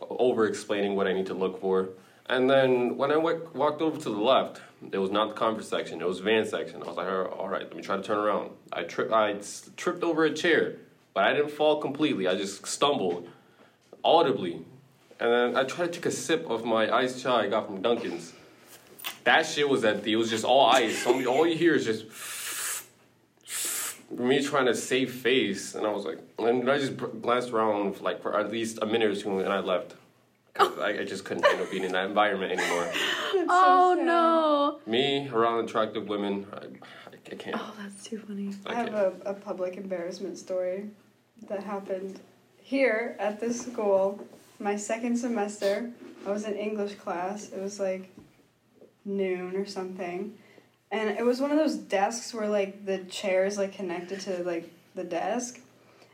over 0.00 0.46
explaining 0.46 0.94
what 0.96 1.06
I 1.06 1.12
need 1.12 1.26
to 1.26 1.34
look 1.34 1.60
for." 1.60 1.90
And 2.28 2.48
then 2.50 2.96
when 2.96 3.10
I 3.12 3.16
walked 3.16 3.80
over 3.82 3.98
to 4.00 4.08
the 4.10 4.20
left, 4.32 4.60
it 4.92 4.98
was 4.98 5.10
not 5.10 5.28
the 5.30 5.34
Converse 5.34 5.68
section. 5.68 6.00
It 6.00 6.06
was 6.08 6.20
van 6.20 6.46
section. 6.46 6.82
I 6.82 6.86
was 6.86 6.96
like, 6.96 7.08
"All 7.08 7.26
all 7.26 7.48
right, 7.48 7.62
let 7.64 7.74
me 7.76 7.82
try 7.82 7.96
to 7.96 8.02
turn 8.02 8.18
around." 8.18 8.50
I 8.72 8.82
tripped. 8.84 9.12
I 9.12 9.32
s- 9.32 9.70
tripped 9.76 10.02
over 10.04 10.24
a 10.24 10.32
chair, 10.32 10.76
but 11.16 11.24
I 11.24 11.32
didn't 11.32 11.50
fall 11.50 11.80
completely. 11.80 12.28
I 12.28 12.34
just 12.36 12.66
stumbled 12.66 13.26
audibly, 14.04 14.56
and 15.18 15.32
then 15.32 15.56
I 15.56 15.64
tried 15.64 15.86
to 15.86 15.92
take 15.98 16.04
a 16.04 16.10
sip 16.10 16.44
of 16.50 16.66
my 16.66 16.94
iced 16.94 17.22
chai 17.22 17.44
I 17.44 17.48
got 17.48 17.64
from 17.66 17.80
Dunkin's. 17.80 18.34
That 19.24 19.46
shit 19.46 19.66
was 19.66 19.82
empty. 19.82 20.12
It 20.12 20.16
was 20.16 20.28
just 20.28 20.44
all 20.44 20.66
ice. 20.66 20.98
So 21.04 21.10
all 21.32 21.46
you 21.46 21.56
hear 21.56 21.74
is 21.74 21.86
just 21.86 22.04
me 24.10 24.42
trying 24.42 24.66
to 24.66 24.74
save 24.74 25.10
face, 25.10 25.74
and 25.74 25.86
I 25.86 25.90
was 25.90 26.04
like, 26.04 26.18
and 26.38 26.70
I 26.70 26.76
just 26.78 26.98
glanced 27.22 27.50
around 27.50 27.96
for 27.96 28.04
like 28.04 28.20
for 28.20 28.38
at 28.38 28.50
least 28.52 28.78
a 28.82 28.86
minute 28.86 29.10
or 29.10 29.16
two, 29.16 29.38
and 29.40 29.50
I 29.52 29.60
left. 29.60 29.94
'Cause 30.54 30.78
I, 30.78 31.00
I 31.00 31.04
just 31.04 31.24
couldn't 31.26 31.44
handle 31.44 31.66
being 31.70 31.84
in 31.84 31.92
that 31.92 32.06
environment 32.06 32.50
anymore. 32.58 32.90
oh 33.50 33.94
sad. 33.96 34.06
no. 34.06 34.80
Me 34.86 35.28
around 35.30 35.64
attractive 35.66 36.08
women, 36.08 36.46
I, 36.50 36.66
I 37.30 37.34
can't. 37.34 37.56
Oh, 37.60 37.74
that's 37.78 38.04
too 38.04 38.18
funny. 38.18 38.54
I 38.64 38.72
I 38.72 38.74
have 38.74 38.86
can't. 38.90 39.22
a, 39.26 39.30
a 39.30 39.34
public 39.34 39.76
embarrassment 39.76 40.38
story 40.38 40.88
that 41.48 41.62
happened 41.62 42.20
here 42.58 43.16
at 43.18 43.40
this 43.40 43.60
school. 43.60 44.18
My 44.58 44.76
second 44.76 45.16
semester, 45.16 45.90
I 46.26 46.30
was 46.30 46.44
in 46.44 46.54
English 46.54 46.94
class. 46.94 47.50
It 47.50 47.60
was 47.60 47.78
like 47.78 48.10
noon 49.04 49.56
or 49.56 49.66
something. 49.66 50.36
And 50.90 51.10
it 51.10 51.24
was 51.24 51.40
one 51.40 51.50
of 51.50 51.58
those 51.58 51.76
desks 51.76 52.32
where 52.32 52.48
like 52.48 52.84
the 52.84 52.98
chair 53.04 53.44
is 53.44 53.58
like 53.58 53.72
connected 53.72 54.20
to 54.22 54.42
like 54.44 54.70
the 54.94 55.04
desk. 55.04 55.60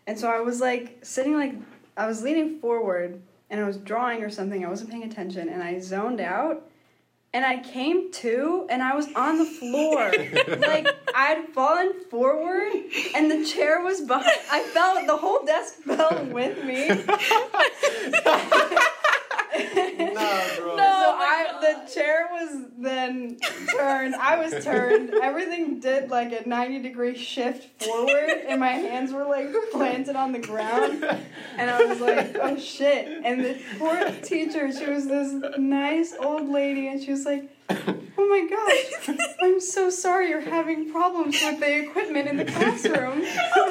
And 0.06 0.18
so 0.18 0.28
I 0.28 0.40
was 0.40 0.60
like 0.60 0.98
sitting 1.02 1.34
like 1.34 1.54
I 1.96 2.06
was 2.06 2.22
leaning 2.22 2.58
forward 2.58 3.20
and 3.50 3.60
I 3.60 3.64
was 3.64 3.76
drawing 3.76 4.22
or 4.22 4.30
something. 4.30 4.64
I 4.64 4.68
wasn't 4.68 4.90
paying 4.90 5.04
attention 5.04 5.48
and 5.48 5.62
I 5.62 5.78
zoned 5.78 6.20
out 6.20 6.68
and 7.34 7.44
I 7.44 7.60
came 7.60 8.12
to 8.12 8.66
and 8.68 8.82
I 8.82 8.94
was 8.94 9.08
on 9.14 9.38
the 9.38 9.44
floor. 9.44 10.12
like 10.58 10.86
I'd 11.14 11.48
fallen 11.54 11.92
forward 12.10 12.72
and 13.14 13.30
the 13.30 13.44
chair 13.44 13.82
was 13.82 14.00
behind 14.02 14.26
I 14.50 14.62
fell 14.62 15.06
the 15.06 15.16
whole 15.16 15.44
desk 15.44 15.74
fell 15.84 16.26
with 16.26 16.62
me. 16.64 16.88
Nah, 20.12 20.56
bro. 20.58 20.76
So 20.76 20.82
I 20.82 21.58
the 21.60 21.92
chair 21.92 22.28
was 22.30 22.66
then 22.78 23.38
turned. 23.74 24.14
I 24.14 24.38
was 24.38 24.64
turned. 24.64 25.14
Everything 25.22 25.80
did 25.80 26.10
like 26.10 26.32
a 26.32 26.46
ninety 26.48 26.80
degree 26.82 27.16
shift 27.16 27.82
forward, 27.82 28.30
and 28.46 28.60
my 28.60 28.72
hands 28.72 29.12
were 29.12 29.24
like 29.24 29.48
planted 29.70 30.16
on 30.16 30.32
the 30.32 30.38
ground. 30.38 31.04
And 31.56 31.70
I 31.70 31.84
was 31.84 32.00
like, 32.00 32.36
"Oh 32.40 32.58
shit!" 32.58 33.08
And 33.24 33.44
the 33.44 33.58
poor 33.78 34.10
teacher, 34.22 34.70
she 34.72 34.90
was 34.90 35.06
this 35.06 35.34
nice 35.58 36.14
old 36.18 36.48
lady, 36.48 36.88
and 36.88 37.02
she 37.02 37.10
was 37.10 37.24
like, 37.24 37.50
"Oh 37.70 38.28
my 38.28 38.46
gosh, 38.48 39.16
I'm 39.42 39.60
so 39.60 39.88
sorry 39.88 40.28
you're 40.28 40.40
having 40.40 40.90
problems 40.90 41.40
with 41.42 41.60
the 41.60 41.84
equipment 41.84 42.28
in 42.28 42.36
the 42.36 42.44
classroom." 42.44 43.22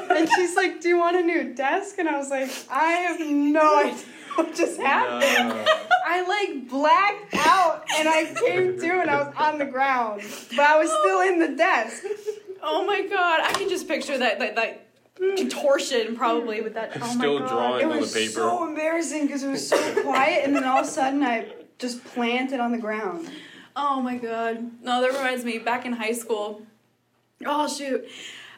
And 0.09 0.29
she's 0.35 0.55
like, 0.55 0.81
"Do 0.81 0.89
you 0.89 0.97
want 0.97 1.17
a 1.17 1.21
new 1.23 1.53
desk?" 1.53 1.95
And 1.99 2.09
I 2.09 2.17
was 2.17 2.29
like, 2.29 2.49
"I 2.69 2.91
have 2.93 3.19
no 3.19 3.79
idea 3.79 4.03
what 4.35 4.55
just 4.55 4.79
happened." 4.79 5.49
Nah. 5.49 5.65
I 6.05 6.21
like 6.27 6.69
blacked 6.69 7.33
out 7.35 7.85
and 7.97 8.07
I 8.07 8.25
came 8.25 8.77
to 8.79 8.99
and 9.01 9.09
I 9.09 9.23
was 9.23 9.33
on 9.37 9.57
the 9.59 9.65
ground, 9.65 10.23
but 10.49 10.59
I 10.59 10.77
was 10.77 10.89
still 10.89 11.21
in 11.21 11.39
the 11.39 11.55
desk. 11.55 12.03
Oh 12.61 12.85
my 12.85 13.01
god. 13.07 13.39
I 13.41 13.53
can 13.53 13.69
just 13.69 13.87
picture 13.87 14.17
that 14.17 14.39
that, 14.39 14.55
that 14.55 14.87
contortion 15.37 16.15
probably 16.15 16.61
with 16.61 16.73
that. 16.73 16.91
Oh 16.95 16.99
my 16.99 17.07
Still 17.13 17.39
god. 17.39 17.49
drawing. 17.49 17.81
It 17.81 17.91
on 17.91 17.99
was 17.99 18.13
the 18.13 18.19
paper. 18.21 18.33
so 18.33 18.67
embarrassing 18.67 19.25
because 19.27 19.43
it 19.43 19.49
was 19.49 19.67
so 19.67 20.01
quiet, 20.03 20.43
and 20.45 20.55
then 20.55 20.63
all 20.63 20.79
of 20.79 20.85
a 20.85 20.89
sudden 20.89 21.23
I 21.23 21.47
just 21.79 22.03
planted 22.03 22.59
on 22.59 22.71
the 22.71 22.77
ground. 22.77 23.29
Oh 23.75 24.01
my 24.01 24.17
god. 24.17 24.69
No, 24.83 25.01
that 25.01 25.11
reminds 25.13 25.45
me, 25.45 25.59
back 25.59 25.85
in 25.85 25.93
high 25.93 26.11
school. 26.13 26.61
Oh 27.45 27.67
shoot. 27.67 28.05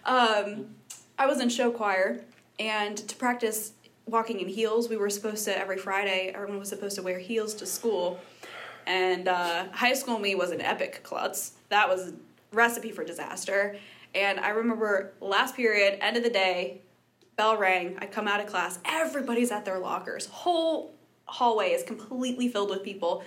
Um, 0.06 0.76
I 1.20 1.28
was 1.28 1.40
in 1.40 1.50
show 1.50 1.70
choir 1.72 2.22
and 2.60 2.98
to 2.98 3.16
practice 3.16 3.74
walking 4.06 4.40
in 4.40 4.48
heels, 4.48 4.90
we 4.90 4.98
were 4.98 5.10
supposed 5.10 5.46
to 5.46 5.58
every 5.58 5.78
Friday, 5.78 6.32
everyone 6.34 6.60
was 6.60 6.70
supposed 6.70 6.96
to 6.96 7.02
wear 7.02 7.20
heels 7.20 7.54
to 7.56 7.66
school. 7.66 8.20
And 8.86 9.28
uh, 9.28 9.66
high 9.72 9.94
school 9.94 10.20
me 10.20 10.36
was 10.36 10.52
an 10.52 10.62
epic 10.62 11.02
klutz. 11.04 11.54
That 11.70 11.88
was 11.88 12.10
a 12.10 12.14
recipe 12.52 12.92
for 12.92 13.04
disaster. 13.04 13.78
And 14.14 14.40
I 14.40 14.50
remember 14.50 15.14
last 15.22 15.56
period, 15.56 15.98
end 16.02 16.18
of 16.18 16.24
the 16.24 16.30
day, 16.30 16.82
bell 17.38 17.58
rang. 17.58 17.98
I 18.00 18.06
come 18.06 18.28
out 18.28 18.40
of 18.40 18.48
class. 18.48 18.80
Everybody's 18.86 19.52
at 19.52 19.66
their 19.66 19.80
lockers. 19.80 20.28
Whole 20.28 20.94
hallway 21.26 21.70
is 21.72 21.84
completely 21.84 22.48
filled 22.48 22.70
with 22.70 22.84
people. 22.84 23.24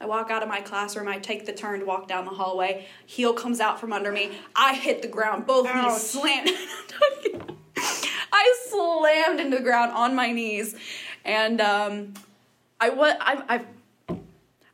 I 0.00 0.06
walk 0.06 0.30
out 0.30 0.42
of 0.42 0.48
my 0.48 0.60
classroom. 0.60 1.06
I 1.06 1.18
take 1.18 1.46
the 1.46 1.52
turn 1.52 1.80
to 1.80 1.86
walk 1.86 2.08
down 2.08 2.24
the 2.24 2.32
hallway. 2.32 2.86
Heel 3.06 3.32
comes 3.32 3.60
out 3.60 3.78
from 3.78 3.92
under 3.92 4.10
me. 4.10 4.32
I 4.56 4.74
hit 4.74 5.02
the 5.02 5.08
ground. 5.08 5.46
Both 5.46 5.72
knees 5.72 6.10
slammed. 6.10 6.50
I 8.32 8.54
slammed 8.68 9.40
into 9.40 9.56
the 9.58 9.62
ground 9.62 9.92
on 9.92 10.14
my 10.14 10.32
knees, 10.32 10.74
and 11.24 11.60
um, 11.60 12.14
I 12.80 12.90
was 12.90 13.14
I, 13.20 13.42
I 13.48 13.64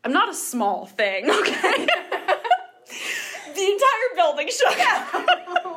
I'm 0.04 0.12
not 0.12 0.28
a 0.28 0.34
small 0.34 0.86
thing. 0.86 1.30
Okay. 1.40 1.86
the 3.54 3.66
entire 3.66 4.14
building 4.16 4.48
shook. 4.48 5.76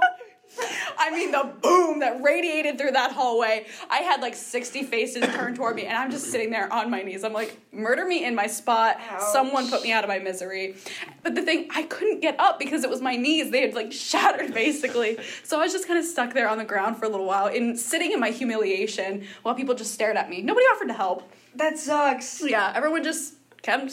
I 1.04 1.12
mean, 1.12 1.32
the 1.32 1.52
boom 1.62 2.00
that 2.00 2.24
radiated 2.24 2.78
through 2.78 2.92
that 2.92 3.12
hallway. 3.12 3.66
I 3.90 3.98
had 3.98 4.22
like 4.22 4.36
60 4.36 4.84
faces 4.84 5.24
turned 5.36 5.58
toward 5.58 5.76
me, 5.76 5.86
and 5.86 5.98
I'm 5.98 6.10
just 6.10 6.32
sitting 6.32 6.50
there 6.50 6.72
on 6.72 6.90
my 6.90 7.02
knees. 7.02 7.26
I'm 7.26 7.34
like, 7.34 7.60
murder 7.74 8.06
me 8.06 8.24
in 8.24 8.34
my 8.34 8.48
spot. 8.48 9.02
Ouch. 9.10 9.22
Someone 9.34 9.70
put 9.70 9.84
me 9.84 9.92
out 9.92 10.06
of 10.06 10.08
my 10.08 10.20
misery. 10.20 10.76
But 11.22 11.36
the 11.36 11.42
thing, 11.42 11.68
I 11.76 11.84
couldn't 11.84 12.22
get 12.22 12.40
up 12.40 12.58
because 12.58 12.86
it 12.86 12.90
was 12.90 13.02
my 13.02 13.18
knees. 13.18 13.52
They 13.52 13.62
had 13.62 13.74
like 13.74 13.92
shattered 13.92 14.54
basically. 14.54 15.18
So 15.44 15.60
I 15.60 15.64
was 15.64 15.74
just 15.74 15.88
kind 15.88 16.00
of 16.00 16.06
stuck 16.06 16.34
there 16.34 16.48
on 16.48 16.58
the 16.58 16.64
ground 16.64 16.96
for 16.96 17.06
a 17.06 17.10
little 17.10 17.26
while, 17.26 17.48
in 17.48 17.76
sitting 17.76 18.14
in 18.14 18.22
my 18.22 18.30
humiliation 18.30 19.26
while 19.42 19.56
people 19.56 19.76
just 19.76 19.94
stared 19.94 20.16
at 20.16 20.30
me. 20.30 20.42
Nobody 20.42 20.66
offered 20.68 20.88
to 20.88 20.94
help. 20.94 21.30
That 21.56 21.78
sucks. 21.78 22.42
Yeah, 22.42 22.72
everyone 22.74 23.04
just 23.04 23.34
kept 23.62 23.92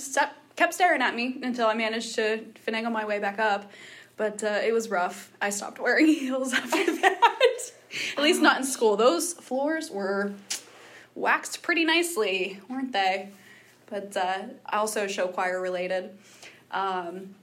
kept 0.54 0.74
staring 0.74 1.00
at 1.02 1.16
me 1.16 1.40
until 1.42 1.66
I 1.66 1.74
managed 1.74 2.14
to 2.16 2.44
finagle 2.66 2.92
my 2.92 3.04
way 3.04 3.18
back 3.18 3.38
up. 3.38 3.70
But 4.20 4.44
uh, 4.44 4.60
it 4.62 4.74
was 4.74 4.90
rough. 4.90 5.32
I 5.40 5.48
stopped 5.48 5.78
wearing 5.78 6.06
heels 6.14 6.52
after 6.52 6.84
that. 6.84 7.70
At 8.18 8.22
least 8.22 8.42
not 8.42 8.58
in 8.58 8.64
school. 8.64 8.94
Those 8.94 9.32
floors 9.32 9.90
were 9.90 10.34
waxed 11.14 11.62
pretty 11.62 11.86
nicely, 11.86 12.60
weren't 12.68 12.92
they? 12.92 13.30
But 13.86 14.14
uh, 14.14 14.40
also 14.70 15.06
show 15.06 15.26
choir 15.28 15.58
related. 15.58 16.10
Um, 16.70 17.34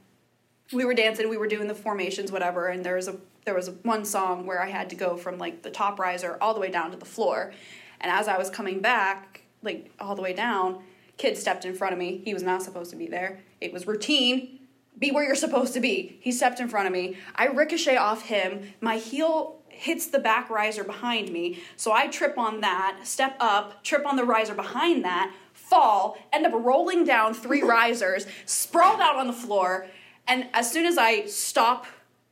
we 0.72 0.86
were 0.86 0.94
dancing, 0.94 1.30
we 1.30 1.38
were 1.38 1.48
doing 1.48 1.68
the 1.68 1.74
formations, 1.74 2.32
whatever, 2.32 2.68
and 2.68 2.86
there 2.86 2.98
was 2.98 3.08
a 3.08 3.16
there 3.46 3.56
was 3.56 3.70
a, 3.70 3.72
one 3.82 4.06
song 4.06 4.46
where 4.46 4.62
I 4.62 4.70
had 4.70 4.92
to 4.92 4.96
go 4.96 5.18
from 5.18 5.40
like 5.40 5.64
the 5.64 5.72
top 5.72 5.98
riser 5.98 6.38
all 6.42 6.54
the 6.54 6.60
way 6.60 6.70
down 6.70 6.92
to 6.92 6.98
the 6.98 7.06
floor. 7.06 7.54
And 8.00 8.12
as 8.12 8.28
I 8.28 8.38
was 8.38 8.52
coming 8.52 8.82
back, 8.82 9.42
like 9.64 9.90
all 10.00 10.14
the 10.14 10.22
way 10.22 10.34
down, 10.34 10.84
kid 11.18 11.40
stepped 11.40 11.66
in 11.66 11.74
front 11.74 11.94
of 11.94 11.98
me. 11.98 12.22
He 12.24 12.36
was 12.36 12.44
not 12.44 12.62
supposed 12.62 12.92
to 12.92 12.98
be 12.98 13.08
there. 13.08 13.40
It 13.62 13.74
was 13.74 13.88
routine. 13.88 14.57
Be 14.98 15.12
where 15.12 15.24
you're 15.24 15.36
supposed 15.36 15.74
to 15.74 15.80
be. 15.80 16.18
He 16.22 16.32
stepped 16.32 16.60
in 16.60 16.68
front 16.68 16.88
of 16.88 16.94
me. 16.94 17.18
I 17.36 17.48
ricochet 17.48 17.98
off 17.98 18.24
him. 18.24 18.74
My 18.82 18.98
heel 18.98 19.58
hits 19.78 20.08
the 20.08 20.20
back 20.20 20.50
riser 20.50 20.84
behind 20.84 21.32
me. 21.32 21.60
So 21.76 21.92
I 21.92 22.08
trip 22.08 22.38
on 22.38 22.62
that, 22.62 23.00
step 23.04 23.38
up, 23.40 23.84
trip 23.84 24.06
on 24.08 24.16
the 24.16 24.24
riser 24.24 24.56
behind 24.56 25.06
that, 25.06 25.34
fall, 25.54 26.18
end 26.34 26.46
up 26.46 26.54
rolling 26.54 27.04
down 27.06 27.34
three 27.34 27.62
risers, 27.64 28.26
sprawled 28.46 29.00
out 29.00 29.18
on 29.18 29.28
the 29.28 29.34
floor. 29.34 29.88
And 30.28 30.48
as 30.54 30.72
soon 30.72 30.86
as 30.86 30.98
I 30.98 31.26
stop 31.26 31.86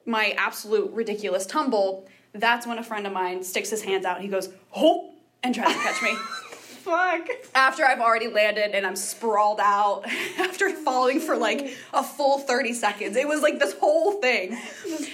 my 0.06 0.32
absolute 0.38 0.92
ridiculous 0.92 1.46
tumble, 1.46 2.08
that's 2.34 2.66
when 2.68 2.80
a 2.80 2.84
friend 2.84 3.06
of 3.08 3.14
mine 3.14 3.44
sticks 3.44 3.70
his 3.70 3.84
hands 3.84 4.06
out 4.06 4.18
and 4.18 4.26
he 4.26 4.32
goes, 4.32 4.50
oh, 4.76 5.14
and 5.44 5.54
tries 5.54 5.72
to 5.72 5.80
catch 5.80 6.02
me. 6.02 6.16
Fuck. 6.86 7.28
after 7.56 7.84
I've 7.84 8.00
already 8.00 8.28
landed 8.28 8.72
and 8.76 8.86
I'm 8.86 8.96
sprawled 8.96 9.60
out 9.60 10.06
after 10.40 10.70
falling 10.70 11.20
for 11.20 11.36
like 11.36 11.76
a 11.94 12.04
full 12.04 12.38
30 12.40 12.74
seconds. 12.74 13.18
It 13.18 13.28
was 13.28 13.42
like 13.42 13.60
this 13.60 13.74
whole 13.74 14.14
thing. 14.22 14.58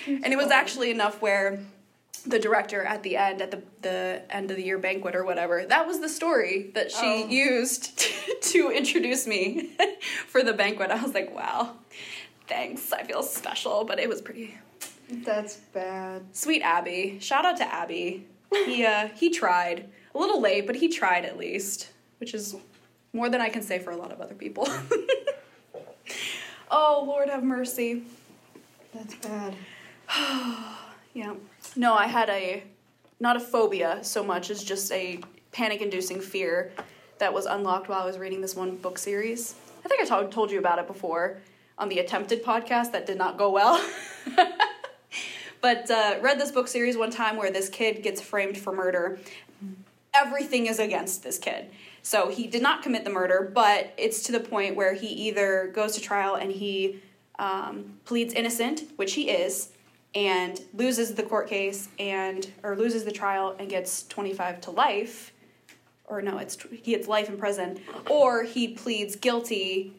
And 0.05 0.27
it 0.33 0.37
was 0.37 0.51
actually 0.51 0.91
enough 0.91 1.21
where 1.21 1.59
the 2.27 2.37
director 2.39 2.83
at 2.83 3.01
the 3.03 3.15
end, 3.17 3.41
at 3.41 3.51
the, 3.51 3.63
the 3.81 4.21
end 4.29 4.51
of 4.51 4.57
the 4.57 4.63
year 4.63 4.77
banquet 4.77 5.15
or 5.15 5.23
whatever, 5.23 5.65
that 5.65 5.87
was 5.87 6.01
the 6.01 6.09
story 6.09 6.69
that 6.75 6.91
she 6.91 7.23
Oh. 7.23 7.27
used 7.29 7.97
to 8.51 8.69
introduce 8.69 9.25
me 9.25 9.69
for 10.27 10.43
the 10.43 10.53
banquet. 10.53 10.91
I 10.91 11.01
was 11.01 11.13
like, 11.13 11.33
wow, 11.33 11.75
thanks. 12.47 12.91
I 12.93 13.03
feel 13.03 13.23
special, 13.23 13.85
but 13.85 13.97
it 13.99 14.07
was 14.09 14.21
pretty 14.21 14.57
That's 15.09 15.55
bad. 15.55 16.23
sweet 16.33 16.61
Abby. 16.63 17.17
Shout 17.21 17.45
out 17.45 17.57
to 17.57 17.73
Abby. 17.73 18.27
He 18.51 18.85
uh 18.85 19.07
he 19.15 19.29
tried. 19.29 19.89
A 20.13 20.17
little 20.17 20.41
late, 20.41 20.67
but 20.67 20.75
he 20.75 20.87
tried 20.89 21.25
at 21.25 21.37
least, 21.37 21.89
which 22.19 22.33
is 22.33 22.55
more 23.13 23.29
than 23.29 23.41
I 23.41 23.49
can 23.49 23.61
say 23.61 23.79
for 23.79 23.91
a 23.91 23.97
lot 23.97 24.11
of 24.11 24.21
other 24.21 24.35
people. 24.35 24.67
oh, 26.71 27.03
Lord 27.07 27.29
have 27.29 27.43
mercy. 27.43 28.03
That's 28.93 29.15
bad. 29.15 29.55
Yeah. 31.13 31.33
No, 31.75 31.93
I 31.93 32.07
had 32.07 32.29
a 32.29 32.63
not 33.19 33.35
a 33.35 33.39
phobia 33.41 33.99
so 34.01 34.23
much 34.23 34.49
as 34.49 34.63
just 34.63 34.89
a 34.93 35.19
panic 35.51 35.81
inducing 35.81 36.21
fear 36.21 36.71
that 37.17 37.33
was 37.33 37.45
unlocked 37.45 37.89
while 37.89 38.01
I 38.01 38.05
was 38.05 38.17
reading 38.17 38.39
this 38.39 38.55
one 38.55 38.77
book 38.77 38.97
series. 38.97 39.55
I 39.83 39.89
think 39.89 40.01
I 40.01 40.05
told 40.05 40.31
told 40.31 40.51
you 40.51 40.59
about 40.59 40.79
it 40.79 40.87
before 40.87 41.37
on 41.77 41.89
the 41.89 41.99
attempted 41.99 42.43
podcast 42.43 42.91
that 42.93 43.05
did 43.05 43.17
not 43.17 43.37
go 43.37 43.49
well. 43.51 43.83
but 45.61 45.91
uh, 45.91 46.19
read 46.21 46.39
this 46.39 46.51
book 46.51 46.67
series 46.67 46.95
one 46.95 47.11
time 47.11 47.35
where 47.35 47.51
this 47.51 47.69
kid 47.69 48.03
gets 48.03 48.21
framed 48.21 48.57
for 48.57 48.71
murder. 48.71 49.19
Everything 50.13 50.67
is 50.67 50.79
against 50.79 51.23
this 51.23 51.37
kid. 51.37 51.69
So 52.03 52.29
he 52.29 52.47
did 52.47 52.61
not 52.61 52.83
commit 52.83 53.03
the 53.03 53.09
murder, 53.09 53.51
but 53.53 53.93
it's 53.97 54.23
to 54.23 54.31
the 54.31 54.39
point 54.39 54.75
where 54.75 54.93
he 54.93 55.07
either 55.07 55.71
goes 55.73 55.93
to 55.95 56.01
trial 56.01 56.35
and 56.35 56.51
he 56.51 56.99
um, 57.39 57.97
pleads 58.05 58.33
innocent, 58.33 58.83
which 58.97 59.13
he 59.13 59.29
is, 59.29 59.69
and 60.13 60.61
loses 60.73 61.15
the 61.15 61.23
court 61.23 61.47
case 61.47 61.87
and 61.99 62.51
or 62.63 62.75
loses 62.75 63.05
the 63.05 63.11
trial 63.11 63.55
and 63.59 63.69
gets 63.69 64.03
25 64.07 64.61
to 64.61 64.71
life 64.71 65.31
or 66.05 66.21
no 66.21 66.37
it's 66.37 66.57
he 66.69 66.91
gets 66.91 67.07
life 67.07 67.29
in 67.29 67.37
prison 67.37 67.79
or 68.09 68.43
he 68.43 68.67
pleads 68.67 69.15
guilty 69.15 69.93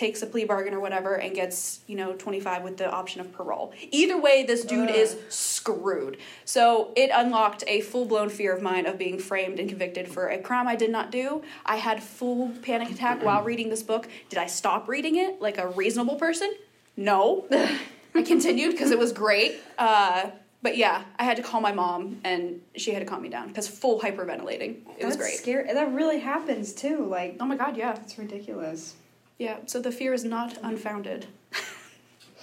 takes 0.00 0.22
a 0.22 0.26
plea 0.26 0.44
bargain 0.44 0.72
or 0.72 0.80
whatever 0.80 1.14
and 1.14 1.34
gets 1.34 1.80
you 1.86 1.94
know 1.94 2.14
25 2.14 2.62
with 2.62 2.78
the 2.78 2.90
option 2.90 3.20
of 3.20 3.30
parole 3.32 3.70
either 3.90 4.18
way 4.18 4.42
this 4.42 4.64
dude 4.64 4.88
Ugh. 4.88 4.96
is 4.96 5.18
screwed 5.28 6.16
so 6.46 6.90
it 6.96 7.10
unlocked 7.12 7.62
a 7.66 7.82
full-blown 7.82 8.30
fear 8.30 8.56
of 8.56 8.62
mine 8.62 8.86
of 8.86 8.96
being 8.96 9.18
framed 9.18 9.60
and 9.60 9.68
convicted 9.68 10.08
for 10.08 10.28
a 10.28 10.38
crime 10.38 10.66
i 10.66 10.74
did 10.74 10.90
not 10.90 11.12
do 11.12 11.42
i 11.66 11.76
had 11.76 12.02
full 12.02 12.48
panic 12.62 12.90
attack 12.90 13.22
while 13.26 13.42
reading 13.42 13.68
this 13.68 13.82
book 13.82 14.08
did 14.30 14.38
i 14.38 14.46
stop 14.46 14.88
reading 14.88 15.16
it 15.16 15.38
like 15.42 15.58
a 15.58 15.68
reasonable 15.68 16.16
person 16.16 16.50
no 16.96 17.46
I 18.12 18.22
continued 18.22 18.72
because 18.72 18.90
it 18.90 18.98
was 18.98 19.12
great. 19.12 19.60
Uh, 19.78 20.30
but 20.62 20.76
yeah, 20.76 21.04
I 21.18 21.24
had 21.24 21.36
to 21.36 21.42
call 21.42 21.60
my 21.60 21.72
mom 21.72 22.20
and 22.24 22.60
she 22.76 22.92
had 22.92 23.00
to 23.00 23.06
calm 23.06 23.22
me 23.22 23.28
down 23.28 23.48
because 23.48 23.68
full 23.68 24.00
hyperventilating. 24.00 24.78
It 24.98 25.06
was 25.06 25.16
That's 25.16 25.16
great. 25.16 25.38
Scary. 25.38 25.72
That 25.72 25.92
really 25.92 26.18
happens 26.18 26.74
too. 26.74 27.06
Like 27.06 27.36
Oh 27.40 27.46
my 27.46 27.56
god, 27.56 27.76
yeah. 27.76 27.96
it's 28.02 28.18
ridiculous. 28.18 28.96
Yeah, 29.40 29.56
so 29.64 29.80
the 29.80 29.90
fear 29.90 30.12
is 30.12 30.22
not 30.22 30.58
unfounded. 30.62 31.26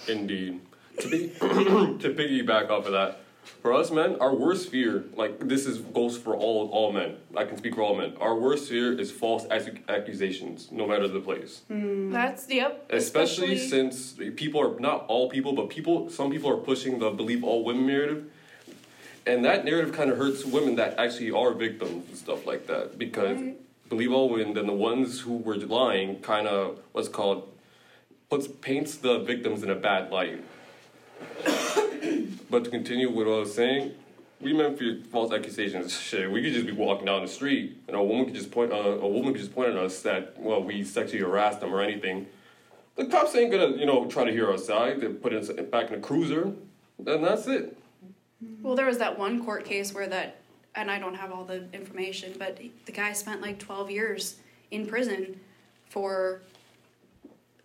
Indeed. 0.08 0.60
To 0.98 1.08
be 1.08 1.28
to 1.38 2.14
piggyback 2.18 2.70
off 2.70 2.86
of 2.86 2.92
that, 2.92 3.20
for 3.62 3.72
us 3.72 3.92
men, 3.92 4.16
our 4.20 4.34
worst 4.34 4.68
fear, 4.68 5.04
like 5.14 5.38
this 5.38 5.64
is 5.64 5.78
goes 5.78 6.18
for 6.18 6.34
all 6.34 6.68
all 6.70 6.90
men. 6.92 7.16
I 7.36 7.44
can 7.44 7.56
speak 7.56 7.76
for 7.76 7.82
all 7.82 7.94
men. 7.94 8.14
Our 8.20 8.34
worst 8.34 8.68
fear 8.68 8.98
is 8.98 9.12
false 9.12 9.46
accusations, 9.48 10.72
no 10.72 10.88
matter 10.88 11.06
the 11.06 11.20
place. 11.20 11.62
Hmm. 11.68 12.10
That's, 12.10 12.50
yep. 12.50 12.90
Especially, 12.90 13.56
since 13.58 14.14
people 14.34 14.60
are 14.60 14.80
not 14.80 15.06
all 15.06 15.28
people, 15.30 15.52
but 15.52 15.70
people 15.70 16.10
some 16.10 16.32
people 16.32 16.50
are 16.50 16.56
pushing 16.56 16.98
the 16.98 17.10
believe 17.10 17.44
all 17.44 17.62
women 17.62 17.86
narrative. 17.86 18.24
And 19.24 19.44
that 19.44 19.64
narrative 19.64 19.94
kind 19.94 20.10
of 20.10 20.18
hurts 20.18 20.44
women 20.44 20.74
that 20.76 20.98
actually 20.98 21.30
are 21.30 21.52
victims 21.52 22.08
and 22.08 22.16
stuff 22.16 22.44
like 22.44 22.66
that 22.66 22.98
because 22.98 23.38
Right. 23.38 23.56
Believe 23.88 24.12
all 24.12 24.28
women, 24.28 24.54
then 24.54 24.66
the 24.66 24.72
ones 24.72 25.20
who 25.20 25.36
were 25.36 25.56
lying 25.56 26.20
kind 26.20 26.46
of 26.46 26.78
what's 26.92 27.08
called 27.08 27.52
puts 28.30 28.46
paints 28.46 28.96
the 28.96 29.20
victims 29.20 29.62
in 29.62 29.70
a 29.70 29.74
bad 29.74 30.10
light. 30.10 30.44
but 32.50 32.64
to 32.64 32.70
continue 32.70 33.08
with 33.08 33.26
what 33.26 33.34
I 33.34 33.38
was 33.40 33.54
saying, 33.54 33.94
we 34.40 34.52
men 34.52 34.76
fear 34.76 35.00
false 35.10 35.32
accusations. 35.32 35.98
Shit, 35.98 36.30
we 36.30 36.42
could 36.42 36.52
just 36.52 36.66
be 36.66 36.72
walking 36.72 37.06
down 37.06 37.22
the 37.22 37.28
street 37.28 37.78
and 37.88 37.96
a 37.96 38.02
woman 38.02 38.26
could 38.26 38.34
just 38.34 38.50
point 38.50 38.72
uh, 38.72 38.76
a 38.76 39.08
woman 39.08 39.32
could 39.32 39.40
just 39.40 39.54
point 39.54 39.70
at 39.70 39.76
us 39.76 40.00
that 40.02 40.38
well 40.38 40.62
we 40.62 40.84
sexually 40.84 41.22
harassed 41.22 41.60
them 41.60 41.74
or 41.74 41.80
anything. 41.80 42.26
The 42.96 43.06
cops 43.06 43.34
ain't 43.34 43.50
gonna 43.50 43.76
you 43.76 43.86
know 43.86 44.06
try 44.06 44.24
to 44.24 44.32
hear 44.32 44.50
our 44.50 44.58
side. 44.58 45.00
They 45.00 45.08
put 45.08 45.32
us 45.32 45.50
back 45.70 45.88
in 45.88 45.94
a 45.94 46.00
cruiser, 46.00 46.52
and 47.04 47.24
that's 47.24 47.46
it. 47.46 47.76
Well, 48.62 48.76
there 48.76 48.86
was 48.86 48.98
that 48.98 49.18
one 49.18 49.44
court 49.44 49.64
case 49.64 49.92
where 49.92 50.06
that, 50.08 50.37
and 50.78 50.90
I 50.90 50.98
don't 50.98 51.14
have 51.14 51.32
all 51.32 51.44
the 51.44 51.64
information, 51.72 52.34
but 52.38 52.58
the 52.86 52.92
guy 52.92 53.12
spent 53.12 53.40
like 53.40 53.58
12 53.58 53.90
years 53.90 54.36
in 54.70 54.86
prison 54.86 55.40
for 55.88 56.42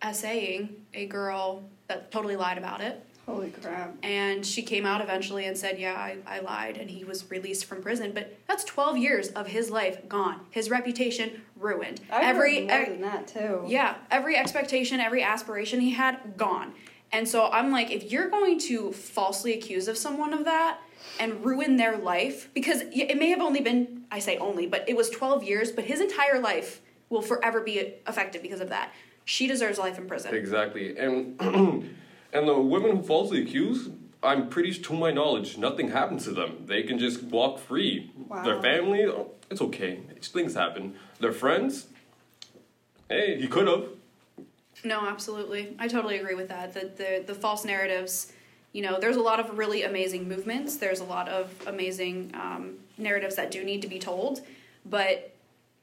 essaying 0.02 0.76
a 0.92 1.06
girl 1.06 1.62
that 1.88 2.10
totally 2.10 2.36
lied 2.36 2.58
about 2.58 2.80
it. 2.80 3.04
Holy 3.26 3.50
crap. 3.50 3.94
And 4.02 4.44
she 4.44 4.62
came 4.62 4.84
out 4.84 5.00
eventually 5.00 5.46
and 5.46 5.56
said, 5.56 5.78
Yeah, 5.78 5.94
I, 5.94 6.18
I 6.26 6.40
lied. 6.40 6.76
And 6.76 6.90
he 6.90 7.04
was 7.04 7.30
released 7.30 7.64
from 7.64 7.80
prison. 7.80 8.12
But 8.12 8.36
that's 8.46 8.64
12 8.64 8.98
years 8.98 9.28
of 9.28 9.46
his 9.46 9.70
life 9.70 10.06
gone. 10.08 10.40
His 10.50 10.68
reputation 10.68 11.40
ruined. 11.56 12.02
I've 12.10 12.22
every, 12.22 12.66
heard 12.66 12.88
more 12.88 12.96
than 12.96 13.00
that 13.00 13.28
too. 13.28 13.64
yeah, 13.66 13.94
every 14.10 14.36
expectation, 14.36 15.00
every 15.00 15.22
aspiration 15.22 15.80
he 15.80 15.92
had, 15.92 16.36
gone. 16.36 16.74
And 17.12 17.26
so 17.26 17.48
I'm 17.50 17.70
like, 17.70 17.90
if 17.90 18.10
you're 18.12 18.28
going 18.28 18.58
to 18.60 18.92
falsely 18.92 19.54
accuse 19.54 19.88
of 19.88 19.96
someone 19.96 20.34
of 20.34 20.44
that 20.44 20.80
and 21.20 21.44
ruin 21.44 21.76
their 21.76 21.96
life, 21.96 22.50
because 22.54 22.82
it 22.92 23.16
may 23.18 23.30
have 23.30 23.40
only 23.40 23.60
been, 23.60 24.04
I 24.10 24.18
say 24.18 24.36
only, 24.38 24.66
but 24.66 24.88
it 24.88 24.96
was 24.96 25.10
12 25.10 25.42
years, 25.44 25.70
but 25.70 25.84
his 25.84 26.00
entire 26.00 26.40
life 26.40 26.80
will 27.08 27.22
forever 27.22 27.60
be 27.60 27.94
affected 28.06 28.42
because 28.42 28.60
of 28.60 28.68
that. 28.70 28.92
She 29.24 29.46
deserves 29.46 29.78
life 29.78 29.98
in 29.98 30.06
prison. 30.06 30.34
Exactly, 30.34 30.96
and 30.98 31.40
and 32.32 32.48
the 32.48 32.58
women 32.58 32.96
who 32.96 33.02
falsely 33.02 33.42
accuse, 33.42 33.88
I'm 34.22 34.48
pretty, 34.48 34.72
to 34.74 34.92
my 34.92 35.10
knowledge, 35.10 35.56
nothing 35.56 35.90
happens 35.90 36.24
to 36.24 36.32
them. 36.32 36.64
They 36.66 36.82
can 36.82 36.98
just 36.98 37.22
walk 37.22 37.58
free. 37.58 38.10
Their 38.42 38.60
family, 38.60 39.04
oh, 39.06 39.30
it's 39.50 39.60
okay. 39.60 40.00
Things 40.20 40.54
happen. 40.54 40.94
Their 41.20 41.32
friends, 41.32 41.86
hey, 43.08 43.40
he 43.40 43.46
could 43.46 43.68
have. 43.68 43.84
No, 44.82 45.06
absolutely. 45.06 45.76
I 45.78 45.88
totally 45.88 46.18
agree 46.18 46.34
with 46.34 46.48
that. 46.48 46.74
The, 46.74 46.90
the 46.96 47.24
the 47.26 47.34
false 47.34 47.64
narratives, 47.64 48.32
you 48.74 48.82
know, 48.82 48.98
there's 49.00 49.16
a 49.16 49.22
lot 49.22 49.38
of 49.38 49.56
really 49.56 49.84
amazing 49.84 50.28
movements. 50.28 50.76
There's 50.76 50.98
a 50.98 51.04
lot 51.04 51.28
of 51.28 51.48
amazing 51.68 52.32
um, 52.34 52.74
narratives 52.98 53.36
that 53.36 53.52
do 53.52 53.62
need 53.62 53.80
to 53.82 53.88
be 53.88 54.00
told, 54.00 54.40
but 54.84 55.32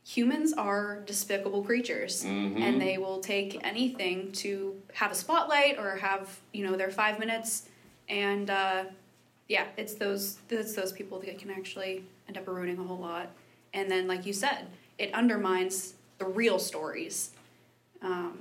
humans 0.03 0.51
are 0.51 0.99
despicable 1.05 1.63
creatures, 1.63 2.25
and 2.61 2.81
they 2.81 2.97
will 2.97 3.21
take 3.21 3.65
anything 3.65 4.33
to 4.33 4.75
have 4.93 5.09
a 5.09 5.15
spotlight 5.15 5.79
or 5.79 5.95
have 5.95 6.37
you 6.51 6.65
know 6.65 6.75
their 6.75 6.91
five 6.91 7.17
minutes, 7.17 7.69
and 8.09 8.49
uh, 8.49 8.83
yeah, 9.47 9.67
it's 9.77 9.93
those 9.93 10.37
it's 10.49 10.75
those 10.75 10.91
people 10.91 11.17
that 11.21 11.39
can 11.39 11.49
actually 11.49 12.03
end 12.27 12.37
up 12.37 12.45
ruining 12.45 12.77
a 12.77 12.83
whole 12.83 12.99
lot. 12.99 13.29
And 13.73 13.89
then, 13.89 14.05
like 14.05 14.25
you 14.25 14.33
said, 14.33 14.67
it 14.97 15.13
undermines 15.13 15.93
the 16.17 16.25
real 16.25 16.59
stories 16.59 17.31
um, 18.01 18.39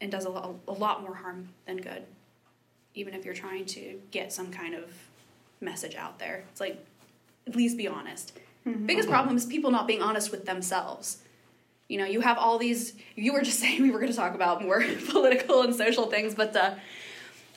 and 0.00 0.10
does 0.10 0.24
a 0.24 0.30
lot, 0.30 0.54
a 0.66 0.72
lot 0.72 1.02
more 1.02 1.14
harm 1.14 1.50
than 1.66 1.76
good. 1.76 2.02
Even 2.94 3.14
if 3.14 3.24
you're 3.24 3.34
trying 3.34 3.64
to 3.66 4.00
get 4.10 4.32
some 4.32 4.50
kind 4.50 4.74
of 4.74 4.92
message 5.60 5.94
out 5.94 6.18
there, 6.18 6.44
it's 6.50 6.60
like 6.60 6.84
at 7.46 7.54
least 7.56 7.76
be 7.76 7.88
honest. 7.88 8.32
Biggest 8.86 9.08
problem 9.08 9.36
is 9.36 9.46
people 9.46 9.70
not 9.70 9.86
being 9.86 10.02
honest 10.02 10.30
with 10.30 10.44
themselves. 10.44 11.18
You 11.88 11.98
know, 11.98 12.04
you 12.04 12.20
have 12.20 12.38
all 12.38 12.58
these. 12.58 12.94
You 13.16 13.32
were 13.32 13.42
just 13.42 13.58
saying 13.64 13.82
we 13.82 13.90
were 13.90 13.98
going 13.98 14.12
to 14.12 14.16
talk 14.16 14.34
about 14.34 14.62
more 14.62 14.82
political 15.08 15.62
and 15.62 15.74
social 15.74 16.06
things, 16.06 16.34
but 16.34 16.54
uh, 16.54 16.74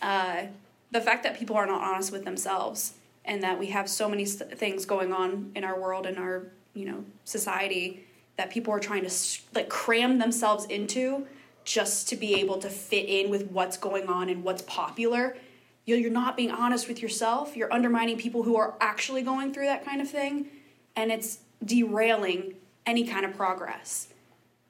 uh, 0.02 0.44
the 0.92 1.02
fact 1.02 1.24
that 1.24 1.38
people 1.38 1.56
are 1.56 1.66
not 1.66 1.82
honest 1.82 2.12
with 2.12 2.24
themselves 2.24 2.94
and 3.26 3.42
that 3.44 3.60
we 3.60 3.68
have 3.68 3.90
so 3.90 4.10
many 4.10 4.26
st- 4.26 4.58
things 4.58 4.86
going 4.86 5.14
on 5.14 5.52
in 5.56 5.64
our 5.64 5.80
world 5.80 6.06
and 6.06 6.18
our 6.18 6.48
you 6.74 6.86
know 6.86 7.04
society 7.26 8.06
that 8.38 8.50
people 8.50 8.74
are 8.74 8.80
trying 8.80 9.06
to 9.08 9.14
like 9.54 9.70
cram 9.70 10.20
themselves 10.20 10.66
into 10.66 11.28
just 11.64 12.10
to 12.10 12.16
be 12.16 12.36
able 12.36 12.58
to 12.60 12.70
fit 12.70 13.08
in 13.08 13.30
with 13.30 13.52
what's 13.52 13.78
going 13.78 14.08
on 14.08 14.30
and 14.30 14.44
what's 14.44 14.62
popular. 14.64 15.38
You're, 15.86 16.10
not 16.10 16.38
being 16.38 16.52
honest 16.52 16.88
with 16.88 17.02
yourself. 17.02 17.58
You're 17.58 17.72
undermining 17.72 18.18
people 18.18 18.44
who 18.44 18.56
are 18.56 18.76
actually 18.80 19.22
going 19.22 19.54
through 19.54 19.66
that 19.66 19.84
kind 19.84 20.02
of 20.02 20.10
thing 20.10 20.48
and 20.96 21.12
it's 21.12 21.40
derailing 21.64 22.54
any 22.86 23.06
kind 23.06 23.26
of 23.26 23.36
progress. 23.36 24.08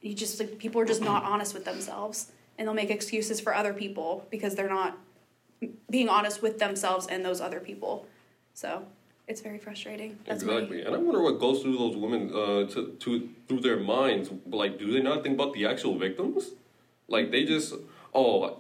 You 0.02 0.14
just 0.14 0.40
like 0.40 0.58
people 0.58 0.82
are 0.82 0.86
just 0.86 1.02
not 1.02 1.24
honest 1.32 1.54
with 1.54 1.66
themselves 1.66 2.32
and 2.58 2.68
they'll 2.68 2.76
make 2.76 2.90
excuses 2.90 3.40
for 3.40 3.54
other 3.54 3.74
people 3.74 4.26
because 4.32 4.56
they're 4.56 4.70
not 4.70 4.98
being 5.90 6.10
honest 6.10 6.42
with 6.42 6.60
themselves 6.60 7.08
and 7.08 7.24
those 7.24 7.42
other 7.42 7.60
people. 7.60 8.08
So 8.54 8.86
it's 9.28 9.42
very 9.42 9.58
frustrating. 9.58 10.18
That's 10.26 10.44
exactly, 10.44 10.82
and 10.82 10.96
I 10.96 10.98
wonder 10.98 11.22
what 11.22 11.40
goes 11.40 11.62
through 11.62 11.78
those 11.78 11.96
women 11.96 12.30
uh, 12.34 12.68
to, 12.72 12.96
to 13.00 13.30
through 13.48 13.62
their 13.62 13.78
minds. 13.78 14.30
Like, 14.46 14.78
do 14.78 14.92
they 14.92 15.02
not 15.02 15.24
think 15.24 15.36
about 15.36 15.54
the 15.54 15.66
actual 15.66 15.98
victims? 15.98 16.52
Like, 17.14 17.32
they 17.32 17.46
just, 17.46 17.76
oh, 18.14 18.58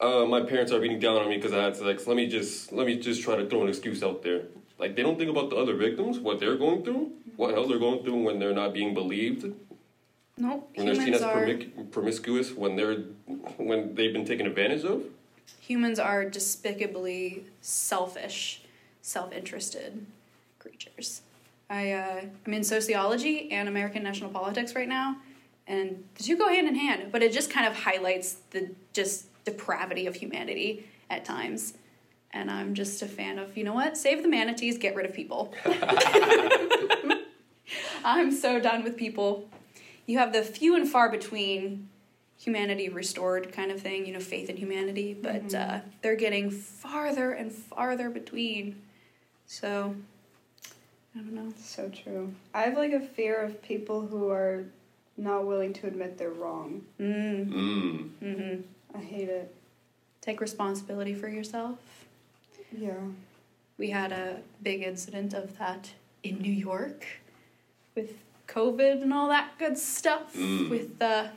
uh, 0.00 0.24
my 0.24 0.40
parents 0.40 0.72
are 0.72 0.80
beating 0.80 0.98
down 0.98 1.16
on 1.16 1.28
me 1.28 1.36
because 1.36 1.52
I 1.52 1.62
had 1.62 1.76
sex. 1.76 2.06
Let 2.06 2.16
me 2.16 2.26
just 2.26 2.72
let 2.72 2.86
me 2.86 2.98
just 2.98 3.22
try 3.22 3.36
to 3.36 3.46
throw 3.48 3.62
an 3.62 3.68
excuse 3.68 4.02
out 4.02 4.22
there. 4.22 4.42
Like, 4.78 4.96
they 4.96 5.02
don't 5.02 5.18
think 5.18 5.30
about 5.30 5.50
the 5.50 5.56
other 5.56 5.74
victims, 5.74 6.18
what 6.18 6.40
they're 6.40 6.56
going 6.56 6.84
through, 6.84 7.12
what 7.36 7.52
hell 7.52 7.68
they're 7.68 7.78
going 7.78 8.02
through 8.02 8.22
when 8.22 8.38
they're 8.38 8.54
not 8.54 8.72
being 8.72 8.94
believed, 8.94 9.42
nope 10.38 10.70
when 10.74 10.86
they're 10.86 10.94
seen 10.94 11.14
humans 11.14 11.22
as 11.22 11.22
are 11.22 11.84
promiscuous, 11.90 12.52
when 12.52 12.76
they're 12.76 12.96
when 13.68 13.94
they've 13.94 14.12
been 14.12 14.24
taken 14.24 14.46
advantage 14.46 14.84
of. 14.84 15.02
humans 15.60 15.98
are 15.98 16.24
despicably 16.24 17.44
selfish 17.60 18.62
self-interested 19.02 20.06
creatures 20.58 21.22
I 21.70 21.92
uh, 21.92 22.20
I'm 22.46 22.54
in 22.54 22.64
sociology 22.64 23.50
and 23.52 23.68
American 23.68 24.02
national 24.02 24.30
politics 24.30 24.74
right 24.74 24.88
now, 24.88 25.16
and 25.68 26.02
the 26.16 26.24
two 26.24 26.36
go 26.36 26.48
hand 26.48 26.66
in 26.66 26.74
hand. 26.74 27.12
But 27.12 27.22
it 27.22 27.32
just 27.32 27.50
kind 27.50 27.66
of 27.66 27.76
highlights 27.76 28.38
the 28.50 28.70
just 28.92 29.26
depravity 29.44 30.06
of 30.06 30.16
humanity 30.16 30.86
at 31.10 31.24
times. 31.24 31.74
And 32.32 32.50
I'm 32.50 32.74
just 32.74 33.00
a 33.02 33.06
fan 33.06 33.38
of 33.38 33.56
you 33.56 33.62
know 33.64 33.74
what? 33.74 33.96
Save 33.96 34.22
the 34.22 34.28
manatees, 34.28 34.78
get 34.78 34.96
rid 34.96 35.06
of 35.06 35.14
people. 35.14 35.54
I'm 38.04 38.32
so 38.32 38.58
done 38.58 38.82
with 38.82 38.96
people. 38.96 39.48
You 40.06 40.18
have 40.18 40.32
the 40.32 40.42
few 40.42 40.74
and 40.74 40.88
far 40.88 41.10
between 41.10 41.88
humanity 42.38 42.88
restored 42.88 43.52
kind 43.52 43.70
of 43.70 43.80
thing, 43.80 44.06
you 44.06 44.12
know, 44.12 44.20
faith 44.20 44.48
in 44.48 44.56
humanity, 44.56 45.12
but 45.12 45.52
uh, 45.54 45.80
they're 46.02 46.16
getting 46.16 46.50
farther 46.50 47.32
and 47.32 47.52
farther 47.52 48.08
between. 48.08 48.80
So, 49.46 49.94
I 51.14 51.18
don't 51.18 51.32
know. 51.32 51.52
So 51.58 51.88
true. 51.88 52.32
I 52.54 52.62
have 52.62 52.76
like 52.76 52.92
a 52.92 53.00
fear 53.00 53.42
of 53.42 53.60
people 53.60 54.06
who 54.06 54.30
are 54.30 54.64
not 55.18 55.46
willing 55.46 55.72
to 55.74 55.86
admit 55.86 56.16
they're 56.16 56.30
wrong. 56.30 56.82
Mm. 57.00 57.48
Mm. 57.48 58.08
Mm-hmm. 58.22 58.96
I 58.96 59.00
hate 59.00 59.28
it. 59.28 59.54
Take 60.20 60.40
responsibility 60.40 61.14
for 61.14 61.28
yourself. 61.28 61.78
Yeah. 62.76 62.94
We 63.76 63.90
had 63.90 64.12
a 64.12 64.38
big 64.62 64.82
incident 64.82 65.34
of 65.34 65.58
that 65.58 65.90
in 66.22 66.38
New 66.38 66.52
York 66.52 67.06
with 67.94 68.12
COVID 68.46 69.02
and 69.02 69.12
all 69.12 69.28
that 69.28 69.50
good 69.58 69.78
stuff. 69.78 70.34
Mm. 70.34 70.70
With 70.70 70.98
the. 70.98 71.30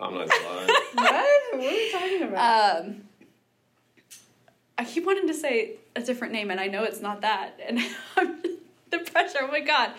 I'm 0.00 0.14
not 0.14 0.28
gonna 0.28 0.66
what? 0.66 0.72
What 0.94 1.54
are 1.54 1.58
we 1.58 1.92
talking 1.92 2.22
about? 2.22 2.84
um, 2.84 3.02
I 4.76 4.84
keep 4.84 5.06
wanting 5.06 5.28
to 5.28 5.34
say 5.34 5.76
a 5.94 6.00
different 6.00 6.32
name, 6.32 6.50
and 6.50 6.60
I 6.60 6.66
know 6.66 6.82
it's 6.82 7.00
not 7.00 7.20
that. 7.20 7.60
And 7.66 7.78
I'm 8.16 8.42
the 8.90 8.98
pressure. 8.98 9.38
Oh 9.42 9.48
my 9.48 9.60
god, 9.60 9.92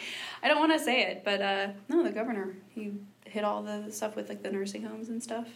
I 0.45 0.47
don't 0.47 0.59
want 0.59 0.73
to 0.73 0.79
say 0.79 1.01
it, 1.01 1.23
but 1.25 1.41
uh, 1.41 1.67
no, 1.89 2.03
the 2.03 2.11
governor 2.11 2.55
he 2.69 2.93
hit 3.25 3.43
all 3.43 3.63
the 3.63 3.91
stuff 3.91 4.15
with 4.15 4.29
like 4.29 4.43
the 4.43 4.51
nursing 4.51 4.83
homes 4.83 5.09
and 5.09 5.21
stuff. 5.21 5.47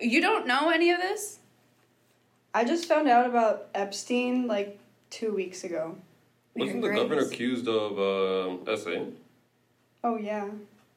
You 0.00 0.20
don't 0.20 0.48
know 0.48 0.68
any 0.70 0.90
of 0.90 1.00
this? 1.00 1.38
I 2.52 2.64
just 2.64 2.86
found 2.86 3.06
out 3.06 3.24
about 3.24 3.68
Epstein 3.72 4.48
like 4.48 4.80
two 5.10 5.32
weeks 5.32 5.62
ago. 5.62 5.96
Wasn't 6.56 6.82
the 6.82 6.88
Grace. 6.88 6.98
governor 6.98 7.22
accused 7.22 7.68
of 7.68 7.96
uh, 8.00 8.76
SA? 8.76 9.04
Oh 10.02 10.16
yeah, 10.16 10.48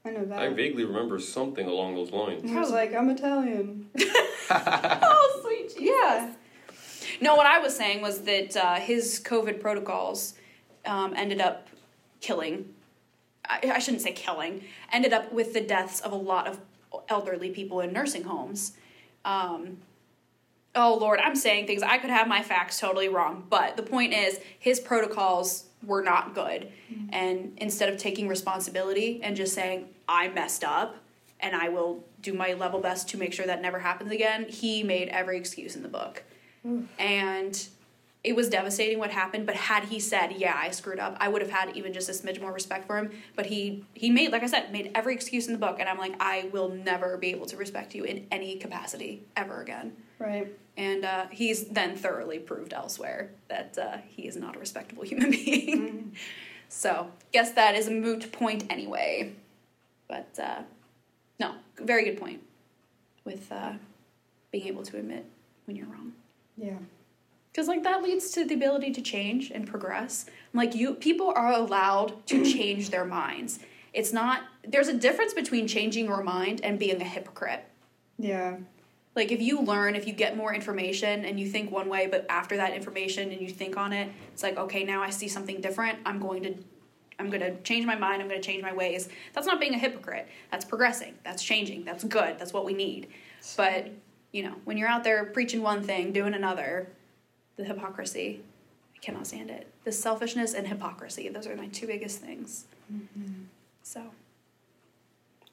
I 0.04 0.10
know 0.10 0.26
that. 0.26 0.40
I 0.40 0.50
vaguely 0.50 0.86
remember 0.86 1.20
something 1.20 1.68
along 1.68 1.94
those 1.94 2.10
lines. 2.10 2.50
he 2.50 2.58
was 2.58 2.72
like, 2.72 2.96
"I'm 2.96 3.12
Italian." 3.12 3.92
oh, 4.50 5.42
sweet 5.44 5.68
Jesus. 5.68 5.82
Yeah. 5.82 6.34
No, 7.22 7.36
what 7.36 7.46
I 7.46 7.60
was 7.60 7.78
saying 7.78 8.02
was 8.02 8.22
that 8.22 8.58
uh, 8.58 8.76
his 8.78 9.22
COVID 9.24 9.62
protocols 9.62 10.34
um, 10.88 11.14
ended 11.16 11.42
up 11.42 11.69
killing. 12.22 12.74
I, 13.48 13.72
I 13.76 13.80
shouldn't 13.80 14.04
say 14.04 14.12
killing. 14.12 14.64
Ended 14.92 15.14
up 15.14 15.32
with 15.32 15.54
the 15.54 15.62
deaths 15.62 16.00
of 16.00 16.12
a 16.12 16.16
lot 16.16 16.48
of 16.48 16.60
elderly 17.08 17.50
people 17.50 17.82
in 17.82 17.94
nursing 17.94 18.24
homes. 18.24 18.74
Um, 19.26 19.78
oh 20.76 20.98
Lord, 21.00 21.20
I'm 21.20 21.36
saying 21.36 21.68
things. 21.68 21.84
I 21.84 21.98
could 21.98 22.10
have 22.10 22.28
my 22.28 22.42
facts 22.42 22.80
totally 22.80 23.10
wrong, 23.10 23.46
but 23.50 23.78
the 23.78 23.84
point 23.84 24.14
is, 24.14 24.40
his 24.58 24.80
protocols 24.80 25.66
were 25.86 26.02
not 26.02 26.36
good. 26.36 26.72
And 27.12 27.54
instead 27.58 27.90
of 27.90 27.98
taking 27.98 28.28
responsibility 28.28 29.22
and 29.24 29.36
just 29.36 29.54
saying 29.54 29.88
I 30.08 30.28
messed 30.28 30.64
up 30.64 30.98
and 31.40 31.56
I 31.56 31.70
will 31.70 32.04
do 32.22 32.34
my 32.34 32.54
level 32.54 32.82
best 32.82 33.08
to 33.10 33.18
make 33.18 33.34
sure 33.34 33.46
that 33.46 33.62
never 33.62 33.80
happens 33.80 34.12
again, 34.12 34.46
he 34.50 34.84
made 34.84 35.08
every 35.10 35.38
excuse 35.38 35.76
in 35.76 35.84
the 35.84 35.90
book 35.90 36.24
and 37.00 37.68
it 38.24 38.36
was 38.36 38.50
devastating 38.50 39.00
what 39.00 39.12
happened 39.12 39.46
but 39.46 39.56
had 39.56 39.86
he 39.86 40.00
said 40.00 40.34
yeah 40.34 40.54
i 40.58 40.70
screwed 40.70 41.00
up 41.00 41.16
i 41.20 41.28
would 41.30 41.42
have 41.42 41.52
had 41.52 41.76
even 41.78 41.94
just 41.94 42.10
a 42.10 42.12
smidge 42.12 42.42
more 42.42 42.52
respect 42.52 42.86
for 42.86 42.98
him. 42.98 43.12
But 43.36 43.46
he 43.46 43.86
he 43.94 44.10
made 44.10 44.32
like 44.32 44.44
i 44.44 44.48
said 44.48 44.72
made 44.72 44.92
every 44.94 45.14
excuse 45.14 45.48
in 45.48 45.54
the 45.54 45.60
book 45.60 45.78
and 45.80 45.88
i'm 45.88 45.98
like 45.98 46.16
i 46.20 46.50
will 46.52 46.70
never 46.70 47.18
be 47.18 47.30
able 47.30 47.46
to 47.48 47.56
respect 47.58 47.96
you 47.96 48.04
in 48.04 48.28
any 48.32 48.58
capacity 48.58 49.24
ever 49.38 49.62
again. 49.62 49.94
Right. 50.20 50.48
and 50.76 51.06
uh, 51.06 51.28
he's 51.32 51.68
then 51.70 51.96
thoroughly 51.96 52.40
proved 52.40 52.74
elsewhere 52.74 53.32
that 53.48 53.78
uh, 53.78 53.98
he 54.06 54.28
is 54.28 54.36
not 54.36 54.58
a 54.58 54.60
respectable 54.60 55.04
human 55.12 55.32
being. 55.32 56.14
So 56.68 57.10
guess 57.32 57.52
that 57.54 57.74
is 57.76 57.88
a 57.88 57.92
moot 57.92 58.32
point 58.34 58.66
anyway. 58.70 59.32
But 60.10 60.38
uh, 60.42 60.64
no 61.40 61.54
very 61.82 62.04
good 62.04 62.20
point 62.20 62.42
with 63.24 63.50
uh, 63.50 63.74
being 64.52 64.68
able 64.68 64.84
to 64.84 64.98
admit 64.98 65.26
when 65.66 65.78
you're 65.78 65.88
wrong. 65.88 66.12
Yeah. 66.58 66.80
Because 67.60 67.68
like 67.68 67.84
that 67.84 68.02
leads 68.02 68.32
to 68.32 68.46
the 68.46 68.54
ability 68.54 68.90
to 68.94 69.02
change 69.02 69.52
and 69.52 69.68
progress. 69.68 70.28
Like 70.54 70.76
you 70.76 70.94
people 70.94 71.34
are 71.36 71.52
allowed 71.52 72.26
to 72.28 72.42
change 72.54 72.90
their 72.90 73.04
minds. 73.04 73.60
It's 73.92 74.14
not 74.14 74.44
there's 74.66 74.88
a 74.88 74.94
difference 74.94 75.34
between 75.34 75.68
changing 75.68 76.06
your 76.06 76.24
mind 76.24 76.62
and 76.64 76.80
being 76.80 77.02
a 77.02 77.04
hypocrite. 77.04 77.66
Yeah. 78.18 78.56
like 79.14 79.34
if 79.34 79.42
you 79.42 79.60
learn 79.60 79.94
if 79.96 80.08
you 80.08 80.14
get 80.14 80.38
more 80.38 80.54
information 80.54 81.26
and 81.26 81.38
you 81.38 81.50
think 81.50 81.70
one 81.70 81.90
way 81.90 82.08
but 82.08 82.26
after 82.30 82.56
that 82.56 82.74
information 82.74 83.32
and 83.32 83.42
you 83.42 83.50
think 83.50 83.76
on 83.76 83.92
it 83.94 84.10
it's 84.34 84.44
like 84.44 84.58
okay 84.58 84.84
now 84.84 85.02
i 85.02 85.10
see 85.10 85.28
something 85.28 85.60
different. 85.60 86.00
I'm 86.06 86.20
going 86.20 86.44
to 86.44 86.54
i'm 87.20 87.30
going 87.30 87.42
to 87.42 87.60
change 87.64 87.86
my 87.86 87.96
mind. 87.96 88.22
I'm 88.22 88.30
going 88.30 88.42
to 88.42 88.48
change 88.48 88.64
my 88.64 88.72
ways. 88.72 89.10
That's 89.34 89.48
not 89.48 89.60
being 89.60 89.74
a 89.74 89.78
hypocrite. 89.78 90.30
That's 90.50 90.64
progressing. 90.64 91.16
That's 91.26 91.44
changing. 91.44 91.84
That's 91.84 92.06
good. 92.06 92.40
That's 92.40 92.54
what 92.54 92.64
we 92.64 92.74
need. 92.74 93.10
But 93.58 93.90
you 94.32 94.44
know 94.44 94.56
when 94.64 94.78
you're 94.78 94.88
out 94.88 95.04
there 95.04 95.26
preaching 95.26 95.62
one 95.62 95.84
thing 95.84 96.14
doing 96.14 96.34
another 96.34 96.88
the 97.60 97.66
hypocrisy 97.66 98.42
i 98.96 99.00
cannot 99.00 99.28
stand 99.28 99.50
it 99.50 99.68
the 99.84 99.92
selfishness 99.92 100.54
and 100.54 100.68
hypocrisy 100.68 101.30
those 101.30 101.46
are 101.46 101.56
my 101.56 101.68
two 101.68 101.88
biggest 101.88 102.20
things 102.20 102.66
so 103.84 104.02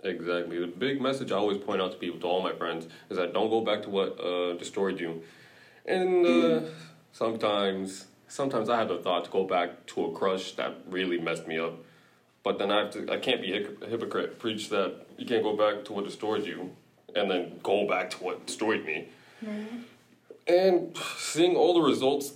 Exactly. 0.03 0.61
The 0.61 0.67
big 0.67 1.01
message 1.01 1.33
I 1.33 1.37
always 1.37 1.59
point 1.59 1.81
out 1.81 1.91
to 1.93 1.99
people, 1.99 2.21
to 2.21 2.27
all 2.27 2.43
my 2.43 2.53
friends, 2.53 2.87
is 3.11 3.17
that 3.17 3.33
don't 3.33 3.51
go 3.51 3.61
back 3.63 3.83
to 3.83 3.91
what 3.91 4.21
uh, 4.21 4.53
destroyed 4.55 5.01
you. 5.01 5.23
And 5.85 6.27
uh, 6.27 6.61
sometimes, 7.13 8.07
sometimes 8.29 8.69
I 8.69 8.79
have 8.79 8.89
the 8.89 8.99
thought 8.99 9.25
to 9.25 9.31
go 9.31 9.45
back 9.45 9.87
to 9.87 10.05
a 10.05 10.13
crush 10.13 10.53
that 10.53 10.77
really 10.89 11.19
messed 11.19 11.49
me 11.49 11.59
up. 11.59 11.75
But 12.45 12.59
then 12.59 12.71
I 12.71 12.81
have 12.85 12.91
to, 12.93 13.11
I 13.11 13.19
can't 13.19 13.41
be 13.41 13.53
a 13.57 13.87
hypocrite. 13.89 14.39
Preach 14.39 14.69
that 14.69 15.07
you 15.17 15.27
can't 15.27 15.43
go 15.43 15.57
back 15.57 15.85
to 15.87 15.93
what 15.93 16.05
destroyed 16.05 16.47
you, 16.47 16.71
and 17.15 17.31
then 17.31 17.59
go 17.63 17.89
back 17.89 18.11
to 18.11 18.17
what 18.19 18.47
destroyed 18.47 18.85
me. 18.85 19.09
And 20.47 20.97
seeing 21.19 21.57
all 21.57 21.75
the 21.75 21.81
results 21.81 22.35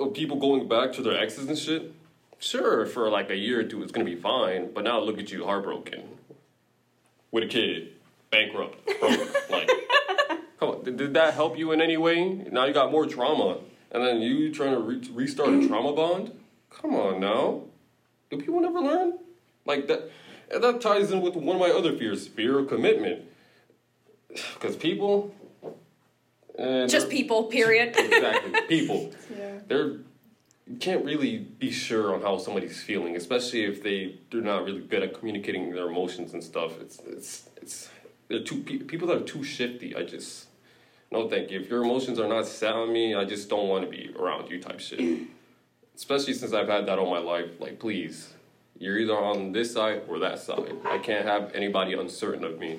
of 0.00 0.14
people 0.14 0.38
going 0.38 0.68
back 0.68 0.92
to 0.94 1.02
their 1.02 1.16
exes 1.16 1.48
and 1.48 1.56
shit, 1.56 1.92
sure, 2.38 2.86
for 2.86 3.08
like 3.08 3.30
a 3.30 3.36
year 3.36 3.60
or 3.60 3.64
two, 3.64 3.82
it's 3.82 3.92
gonna 3.92 4.04
be 4.04 4.16
fine. 4.16 4.72
But 4.72 4.84
now 4.84 5.00
look 5.00 5.18
at 5.18 5.30
you, 5.30 5.44
heartbroken, 5.44 6.02
with 7.30 7.44
a 7.44 7.46
kid, 7.46 7.92
bankrupt, 8.30 8.84
broke. 8.98 9.50
like, 9.50 9.70
come 10.58 10.70
on, 10.70 10.84
did, 10.84 10.96
did 10.96 11.14
that 11.14 11.34
help 11.34 11.56
you 11.56 11.70
in 11.72 11.80
any 11.80 11.96
way? 11.96 12.28
Now 12.28 12.64
you 12.64 12.74
got 12.74 12.90
more 12.90 13.06
trauma, 13.06 13.58
and 13.92 14.04
then 14.04 14.20
you 14.20 14.52
trying 14.52 14.72
to 14.72 14.80
re- 14.80 15.10
restart 15.12 15.50
a 15.50 15.52
mm. 15.52 15.68
trauma 15.68 15.92
bond? 15.92 16.32
Come 16.70 16.94
on 16.94 17.20
now, 17.20 17.62
do 18.30 18.38
people 18.38 18.60
never 18.60 18.80
learn? 18.80 19.18
Like 19.64 19.86
that, 19.86 20.10
that 20.50 20.80
ties 20.80 21.12
in 21.12 21.20
with 21.20 21.36
one 21.36 21.56
of 21.56 21.60
my 21.60 21.70
other 21.70 21.96
fears: 21.96 22.26
fear 22.26 22.58
of 22.58 22.68
commitment. 22.68 23.22
Because 24.54 24.76
people, 24.76 25.34
eh, 26.58 26.86
just 26.86 27.08
people 27.08 27.44
period 27.44 27.94
exactly 27.98 28.60
people 28.68 29.10
Yeah. 29.38 29.58
they're 29.68 29.96
you 30.66 30.76
can't 30.78 31.04
really 31.04 31.38
be 31.38 31.70
sure 31.70 32.14
on 32.14 32.22
how 32.22 32.38
somebody's 32.38 32.80
feeling, 32.82 33.16
especially 33.16 33.64
if 33.64 33.82
they 33.82 34.16
they're 34.30 34.40
not 34.40 34.64
really 34.64 34.80
good 34.80 35.02
at 35.02 35.12
communicating 35.18 35.74
their 35.74 35.88
emotions 35.88 36.32
and 36.34 36.42
stuff. 36.42 36.80
It's 36.80 36.98
it's 37.00 37.50
it's 37.60 37.90
they're 38.28 38.44
too 38.44 38.62
people 38.62 39.08
that 39.08 39.16
are 39.16 39.24
too 39.24 39.42
shifty. 39.42 39.94
I 39.96 40.04
just 40.04 40.46
no 41.10 41.28
thank 41.28 41.50
you. 41.50 41.60
If 41.60 41.68
your 41.68 41.82
emotions 41.82 42.18
are 42.18 42.28
not 42.28 42.46
set 42.46 42.74
on 42.74 42.92
me, 42.92 43.14
I 43.14 43.24
just 43.24 43.48
don't 43.48 43.68
want 43.68 43.84
to 43.84 43.90
be 43.90 44.14
around 44.18 44.50
you 44.50 44.60
type 44.60 44.80
shit. 44.80 45.00
especially 45.96 46.34
since 46.34 46.52
I've 46.52 46.68
had 46.68 46.86
that 46.86 46.98
all 46.98 47.10
my 47.10 47.18
life. 47.18 47.60
Like 47.60 47.80
please, 47.80 48.32
you're 48.78 48.98
either 48.98 49.16
on 49.16 49.52
this 49.52 49.72
side 49.74 50.02
or 50.08 50.20
that 50.20 50.38
side. 50.38 50.76
I 50.84 50.98
can't 50.98 51.26
have 51.26 51.52
anybody 51.54 51.94
uncertain 51.94 52.44
of 52.44 52.58
me, 52.58 52.78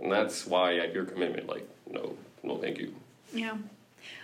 and 0.00 0.10
that's 0.10 0.46
why 0.46 0.80
I 0.80 0.90
fear 0.90 1.04
commitment. 1.04 1.46
Like 1.46 1.68
no 1.88 2.16
no 2.42 2.56
thank 2.58 2.78
you. 2.78 2.94
Yeah. 3.32 3.56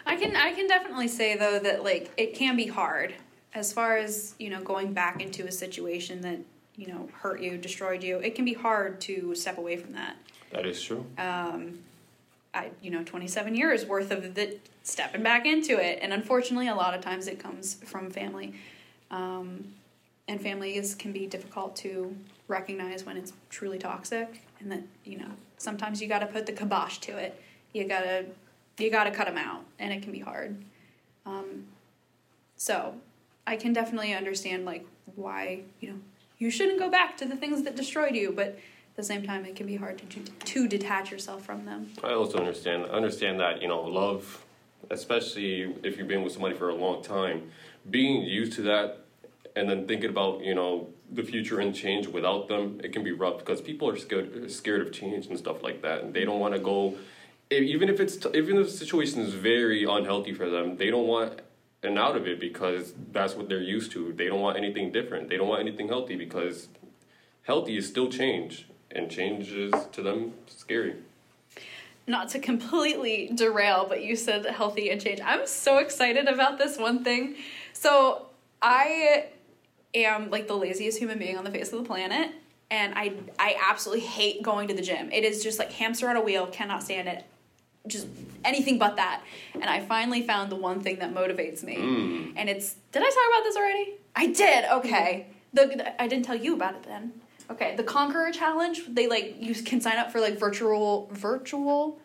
I 0.07 0.17
can 0.17 0.35
I 0.37 0.53
can 0.53 0.67
definitely 0.67 1.09
say 1.09 1.37
though 1.37 1.59
that 1.59 1.85
like 1.85 2.11
it 2.17 2.35
can 2.35 2.57
be 2.57 2.67
hard 2.67 3.15
as 3.55 3.73
far 3.73 3.97
as, 3.97 4.35
you 4.39 4.51
know, 4.51 4.61
going 4.63 4.93
back 4.93 5.23
into 5.23 5.47
a 5.47 5.53
situation 5.53 6.21
that, 6.21 6.39
you 6.77 6.87
know, 6.87 7.09
hurt 7.13 7.41
you, 7.41 7.57
destroyed 7.57 8.03
you. 8.03 8.19
It 8.19 8.35
can 8.35 8.45
be 8.45 8.55
hard 8.55 9.01
to 9.03 9.35
step 9.35 9.59
away 9.59 9.77
from 9.77 9.93
that. 9.93 10.17
That 10.53 10.67
is 10.67 10.83
true. 10.83 11.07
Um 11.19 11.81
I 12.55 12.71
you 12.81 12.91
know, 12.91 13.05
27 13.05 13.55
years 13.55 13.85
worth 13.87 14.11
of 14.11 14.35
the 14.35 14.59
stepping 14.83 15.23
back 15.23 15.47
into 15.47 15.79
it 15.79 15.99
and 16.03 16.13
unfortunately 16.13 16.69
a 16.69 16.75
lot 16.75 16.95
of 16.95 17.01
times 17.01 17.29
it 17.29 17.39
comes 17.39 17.75
from 17.75 18.11
family. 18.11 18.55
Um 19.11 19.75
and 20.27 20.41
family 20.41 20.77
is 20.77 20.95
can 20.95 21.13
be 21.13 21.27
difficult 21.27 21.75
to 21.77 22.15
recognize 22.49 23.05
when 23.05 23.17
it's 23.17 23.33
truly 23.51 23.79
toxic 23.79 24.43
and 24.61 24.71
that, 24.73 24.83
you 25.05 25.19
know, 25.19 25.31
sometimes 25.57 26.01
you 26.03 26.09
got 26.09 26.21
to 26.21 26.27
put 26.27 26.47
the 26.47 26.53
kibosh 26.53 26.99
to 26.99 27.17
it. 27.17 27.41
You 27.73 27.87
got 27.87 28.01
to 28.01 28.27
you 28.79 28.91
got 28.91 29.05
to 29.05 29.11
cut 29.11 29.27
them 29.27 29.39
out 29.39 29.65
and 29.79 29.93
it 29.93 30.03
can 30.03 30.13
be 30.13 30.21
hard 30.21 30.57
um, 31.27 31.65
so 32.57 32.95
I 33.47 33.57
can 33.57 33.73
definitely 33.73 34.15
understand 34.15 34.65
like 34.65 34.87
why 35.17 35.61
you 35.81 35.91
know 35.91 35.99
you 36.39 36.51
shouldn't 36.51 36.79
go 36.79 36.91
back 36.91 37.17
to 37.19 37.25
the 37.25 37.37
things 37.37 37.63
that 37.65 37.77
destroyed 37.77 38.15
you, 38.15 38.33
but 38.33 38.47
at 38.47 38.97
the 38.97 39.03
same 39.03 39.25
time, 39.25 39.45
it 39.45 39.57
can 39.57 39.67
be 39.67 39.77
hard 39.77 39.99
to 39.99 40.21
to 40.21 40.69
detach 40.69 41.11
yourself 41.11 41.45
from 41.45 41.65
them. 41.65 41.91
I 42.03 42.13
also 42.13 42.39
understand 42.39 42.87
understand 42.87 43.41
that 43.41 43.61
you 43.63 43.69
know 43.69 43.83
love, 43.83 44.45
especially 44.91 45.75
if 45.83 45.99
you've 45.99 46.09
been 46.09 46.23
with 46.23 46.33
somebody 46.33 46.55
for 46.55 46.69
a 46.71 46.75
long 46.75 47.03
time, 47.03 47.51
being 47.91 48.23
used 48.23 48.53
to 48.55 48.63
that, 48.63 49.05
and 49.57 49.69
then 49.69 49.87
thinking 49.87 50.11
about 50.11 50.43
you 50.43 50.55
know 50.55 50.89
the 51.11 51.23
future 51.23 51.61
and 51.61 51.75
change 51.75 52.07
without 52.07 52.49
them, 52.49 52.81
it 52.85 52.93
can 52.93 53.03
be 53.03 53.13
rough 53.13 53.39
because 53.39 53.61
people 53.61 53.89
are 53.89 53.97
scared 53.97 54.51
scared 54.51 54.81
of 54.81 54.93
change 54.93 55.27
and 55.27 55.39
stuff 55.39 55.63
like 55.63 55.83
that, 55.83 56.03
and 56.03 56.15
they 56.15 56.25
don't 56.25 56.41
want 56.41 56.55
to 56.55 56.61
go. 56.61 56.95
Even 57.51 57.89
if 57.89 57.99
it's 58.01 58.19
even 58.35 58.59
if 58.59 58.67
the 58.67 58.73
situation 58.73 59.23
is 59.23 59.33
very 59.35 59.85
unhealthy 59.85 60.35
for 60.35 60.51
them, 60.51 60.77
they 60.77 60.91
don't 60.91 61.07
want 61.07 61.41
an 61.83 61.97
out 61.97 62.17
of 62.17 62.27
it 62.27 62.39
because 62.41 62.93
that's 63.13 63.35
what 63.35 63.49
they're 63.49 63.63
used 63.63 63.91
to. 63.93 64.13
They 64.13 64.27
don't 64.27 64.41
want 64.41 64.57
anything 64.59 64.93
different. 64.93 65.29
They 65.29 65.37
don't 65.39 65.49
want 65.49 65.61
anything 65.61 65.89
healthy 65.89 66.17
because 66.17 66.69
healthy 67.43 67.77
is 67.77 67.87
still 67.87 68.11
change, 68.11 68.69
and 68.91 69.11
change 69.11 69.51
is 69.53 69.73
to 69.93 70.03
them 70.03 70.35
scary. 70.47 70.97
not 72.07 72.29
to 72.31 72.39
completely 72.39 73.31
derail, 73.35 73.87
but 73.89 74.03
you 74.03 74.17
said 74.17 74.45
healthy 74.47 74.91
and 74.91 75.01
change. 75.01 75.21
I'm 75.25 75.47
so 75.47 75.79
excited 75.79 76.27
about 76.27 76.59
this 76.59 76.79
one 76.79 77.05
thing. 77.05 77.37
So 77.73 78.27
I 78.63 79.27
am 79.95 80.31
like 80.31 80.49
the 80.49 80.55
laziest 80.57 80.99
human 80.99 81.19
being 81.19 81.37
on 81.37 81.45
the 81.45 81.51
face 81.51 81.73
of 81.73 81.79
the 81.81 81.87
planet, 81.87 82.31
and 82.71 82.95
I 82.97 83.15
I 83.39 83.57
absolutely 83.71 84.07
hate 84.07 84.43
going 84.43 84.69
to 84.69 84.75
the 84.75 84.83
gym. 84.83 85.11
It 85.13 85.25
is 85.25 85.43
just 85.43 85.59
like 85.59 85.73
hamster 85.73 86.09
on 86.09 86.17
a 86.17 86.21
wheel. 86.23 86.47
Cannot 86.47 86.83
stand 86.83 87.09
it. 87.09 87.25
Just 87.87 88.07
anything 88.45 88.79
but 88.79 88.97
that. 88.97 89.23
And 89.55 89.65
I 89.65 89.81
finally 89.81 90.23
found 90.23 90.51
the 90.51 90.57
one 90.57 90.81
thing 90.81 90.99
that 90.99 91.15
motivates 91.15 91.63
me, 91.63 91.77
Mm. 91.77 92.33
and 92.37 92.49
it's. 92.51 92.75
Did 92.93 93.03
I 93.03 93.07
talk 93.07 93.15
about 93.33 93.45
this 93.45 93.57
already? 93.57 93.95
I 94.15 94.27
did. 94.27 94.65
Okay. 94.71 95.27
The, 95.55 95.67
the 95.67 96.03
I 96.03 96.07
didn't 96.09 96.25
tell 96.27 96.37
you 96.37 96.55
about 96.55 96.75
it 96.75 96.83
then. 96.83 97.13
Okay, 97.51 97.75
the 97.77 97.83
Conqueror 97.83 98.31
Challenge. 98.31 98.83
They 98.89 99.07
like 99.07 99.37
you 99.41 99.55
can 99.55 99.81
sign 99.81 99.97
up 99.97 100.13
for 100.13 100.21
like 100.21 100.39
virtual 100.39 101.09
virtual. 101.13 101.99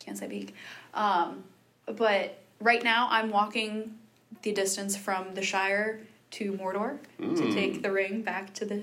Can't 0.00 0.18
say 0.18 0.26
beak. 0.26 0.54
Um, 0.92 1.44
but 1.86 2.38
right 2.60 2.82
now 2.82 3.08
I'm 3.10 3.30
walking 3.30 3.94
the 4.42 4.52
distance 4.52 4.96
from 4.96 5.32
the 5.34 5.42
Shire 5.42 6.00
to 6.32 6.52
Mordor 6.52 6.98
to 7.18 7.24
Mm. 7.24 7.54
take 7.54 7.82
the 7.82 7.90
ring 7.90 8.20
back 8.22 8.52
to 8.54 8.64
the 8.66 8.82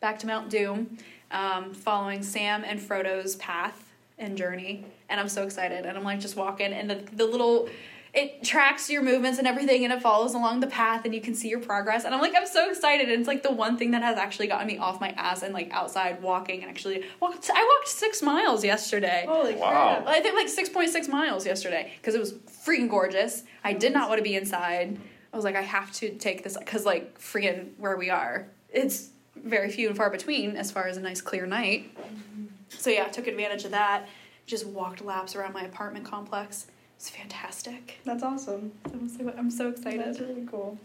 back 0.00 0.18
to 0.20 0.26
Mount 0.26 0.50
Doom, 0.50 0.98
um, 1.32 1.74
following 1.74 2.22
Sam 2.22 2.62
and 2.64 2.80
Frodo's 2.80 3.34
path 3.36 3.90
and 4.18 4.36
journey. 4.36 4.84
And 5.10 5.20
I'm 5.20 5.28
so 5.28 5.42
excited. 5.42 5.84
And 5.84 5.98
I'm 5.98 6.04
like 6.04 6.20
just 6.20 6.36
walking, 6.36 6.72
and 6.72 6.88
the, 6.88 7.04
the 7.12 7.26
little 7.26 7.68
it 8.12 8.42
tracks 8.42 8.90
your 8.90 9.02
movements 9.02 9.38
and 9.38 9.46
everything, 9.46 9.84
and 9.84 9.92
it 9.92 10.02
follows 10.02 10.34
along 10.34 10.58
the 10.58 10.66
path, 10.66 11.04
and 11.04 11.14
you 11.14 11.20
can 11.20 11.32
see 11.34 11.48
your 11.48 11.60
progress. 11.60 12.04
And 12.04 12.12
I'm 12.12 12.20
like, 12.20 12.34
I'm 12.36 12.46
so 12.46 12.68
excited. 12.68 13.08
And 13.08 13.20
it's 13.20 13.28
like 13.28 13.44
the 13.44 13.52
one 13.52 13.76
thing 13.76 13.92
that 13.92 14.02
has 14.02 14.18
actually 14.18 14.48
gotten 14.48 14.66
me 14.66 14.78
off 14.78 15.00
my 15.00 15.10
ass 15.10 15.42
and 15.42 15.54
like 15.54 15.70
outside 15.70 16.20
walking. 16.20 16.62
And 16.62 16.70
actually, 16.70 17.04
walked. 17.20 17.50
I 17.54 17.62
walked 17.62 17.88
six 17.88 18.20
miles 18.22 18.64
yesterday. 18.64 19.26
Holy 19.28 19.54
Wow. 19.54 20.02
crap. 20.02 20.08
I 20.08 20.20
think 20.20 20.34
like 20.34 20.48
6.6 20.48 21.08
miles 21.08 21.46
yesterday 21.46 21.92
because 22.00 22.14
it 22.14 22.20
was 22.20 22.32
freaking 22.32 22.88
gorgeous. 22.90 23.44
I 23.62 23.74
did 23.74 23.92
not 23.92 24.08
want 24.08 24.18
to 24.18 24.24
be 24.24 24.34
inside. 24.34 24.98
I 25.32 25.36
was 25.36 25.44
like, 25.44 25.54
I 25.54 25.62
have 25.62 25.92
to 25.92 26.10
take 26.16 26.42
this 26.42 26.56
because, 26.56 26.84
like, 26.84 27.16
freaking 27.20 27.68
where 27.78 27.96
we 27.96 28.10
are, 28.10 28.48
it's 28.72 29.10
very 29.36 29.70
few 29.70 29.86
and 29.86 29.96
far 29.96 30.10
between 30.10 30.56
as 30.56 30.72
far 30.72 30.88
as 30.88 30.96
a 30.96 31.00
nice 31.00 31.20
clear 31.20 31.46
night. 31.46 31.96
Mm-hmm. 31.96 32.46
So, 32.70 32.90
yeah, 32.90 33.04
I 33.06 33.08
took 33.10 33.28
advantage 33.28 33.64
of 33.64 33.70
that. 33.70 34.08
Just 34.50 34.66
walked 34.66 35.00
laps 35.00 35.36
around 35.36 35.54
my 35.54 35.62
apartment 35.62 36.04
complex. 36.04 36.66
It's 36.96 37.08
fantastic. 37.08 38.00
That's 38.04 38.24
awesome. 38.24 38.72
I'm 38.92 39.08
so, 39.08 39.32
I'm 39.38 39.48
so 39.48 39.68
excited. 39.68 40.00
That's 40.00 40.18
really 40.18 40.44
cool. 40.44 40.76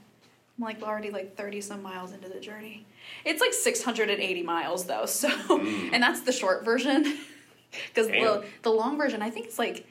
I'm 0.56 0.64
like 0.64 0.84
already 0.84 1.10
like 1.10 1.36
30 1.36 1.62
some 1.62 1.82
miles 1.82 2.14
into 2.14 2.30
the 2.30 2.40
journey. 2.40 2.86
It's 3.26 3.42
like 3.42 3.54
680 3.54 4.44
miles 4.44 4.86
though, 4.86 5.08
so 5.08 5.30
and 5.92 6.04
that's 6.04 6.22
the 6.22 6.32
short 6.32 6.64
version. 6.64 7.06
Cuz 7.96 8.06
the, 8.06 8.46
the 8.62 8.70
long 8.70 9.00
version, 9.00 9.24
I 9.24 9.32
think 9.32 9.48
it's 9.48 9.58
like 9.58 9.88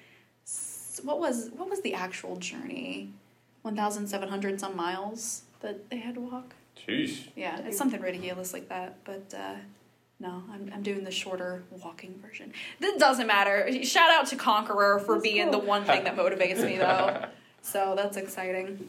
what 1.03 1.19
was 1.19 1.51
what 1.51 1.69
was 1.69 1.81
the 1.81 1.95
actual 1.95 2.37
journey? 2.37 3.13
1700 3.63 4.61
some 4.61 4.77
miles 4.77 5.43
that 5.63 5.91
they 5.91 5.97
had 5.97 6.15
to 6.15 6.21
walk. 6.21 6.55
Jeez. 6.77 7.27
Yeah, 7.35 7.59
it's 7.67 7.77
something 7.77 8.01
ridiculous 8.01 8.53
like 8.53 8.69
that, 8.69 9.03
but 9.03 9.35
uh 9.37 9.57
no, 10.21 10.43
I'm, 10.53 10.71
I'm 10.75 10.83
doing 10.83 11.05
the 11.05 11.11
shorter 11.11 11.63
walking 11.83 12.19
version. 12.25 12.53
That 12.81 12.99
doesn't 12.99 13.27
matter. 13.27 13.69
Shout 13.85 14.11
out 14.11 14.27
to 14.29 14.37
Conqueror 14.37 15.01
for 15.01 15.15
That's 15.15 15.23
being 15.23 15.51
cool. 15.51 15.61
the 15.61 15.67
one 15.67 15.85
thing 15.85 16.05
that 16.05 16.17
motivates 16.17 16.65
me, 16.65 16.79
though. 16.79 17.27
So 17.63 17.95
that's 17.97 18.17
exciting. 18.17 18.89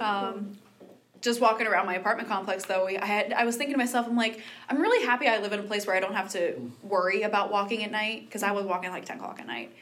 Um, 0.00 0.56
just 1.20 1.40
walking 1.40 1.66
around 1.66 1.86
my 1.86 1.94
apartment 1.94 2.28
complex 2.28 2.64
though 2.66 2.86
we, 2.86 2.96
i 2.98 3.04
had 3.04 3.32
i 3.32 3.44
was 3.44 3.56
thinking 3.56 3.74
to 3.74 3.78
myself 3.78 4.06
i'm 4.06 4.16
like 4.16 4.42
i'm 4.68 4.80
really 4.80 5.04
happy 5.04 5.26
i 5.26 5.38
live 5.38 5.52
in 5.52 5.60
a 5.60 5.62
place 5.62 5.86
where 5.86 5.96
i 5.96 6.00
don't 6.00 6.14
have 6.14 6.30
to 6.30 6.70
worry 6.82 7.22
about 7.22 7.50
walking 7.50 7.82
at 7.82 7.90
night 7.90 8.26
because 8.26 8.42
i 8.42 8.52
was 8.52 8.64
walking 8.64 8.90
like 8.90 9.04
10 9.04 9.16
o'clock 9.16 9.40
at 9.40 9.46
night 9.46 9.74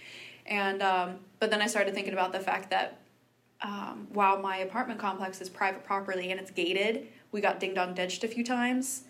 and 0.47 0.81
um, 0.83 1.17
but 1.41 1.51
then 1.51 1.61
i 1.61 1.67
started 1.67 1.93
thinking 1.93 2.13
about 2.13 2.33
the 2.33 2.41
fact 2.41 2.71
that 2.71 2.99
um, 3.63 4.07
while 4.13 4.41
my 4.41 4.59
apartment 4.59 4.99
complex 4.99 5.41
is 5.41 5.49
private 5.49 5.85
property 5.85 6.31
and 6.31 6.41
it's 6.41 6.51
gated 6.51 7.09
we 7.33 7.41
got 7.41 7.61
ding 7.61 7.75
dong 7.75 7.95
ditched 7.95 8.25
a 8.25 8.29
few 8.29 8.45
times 8.45 9.05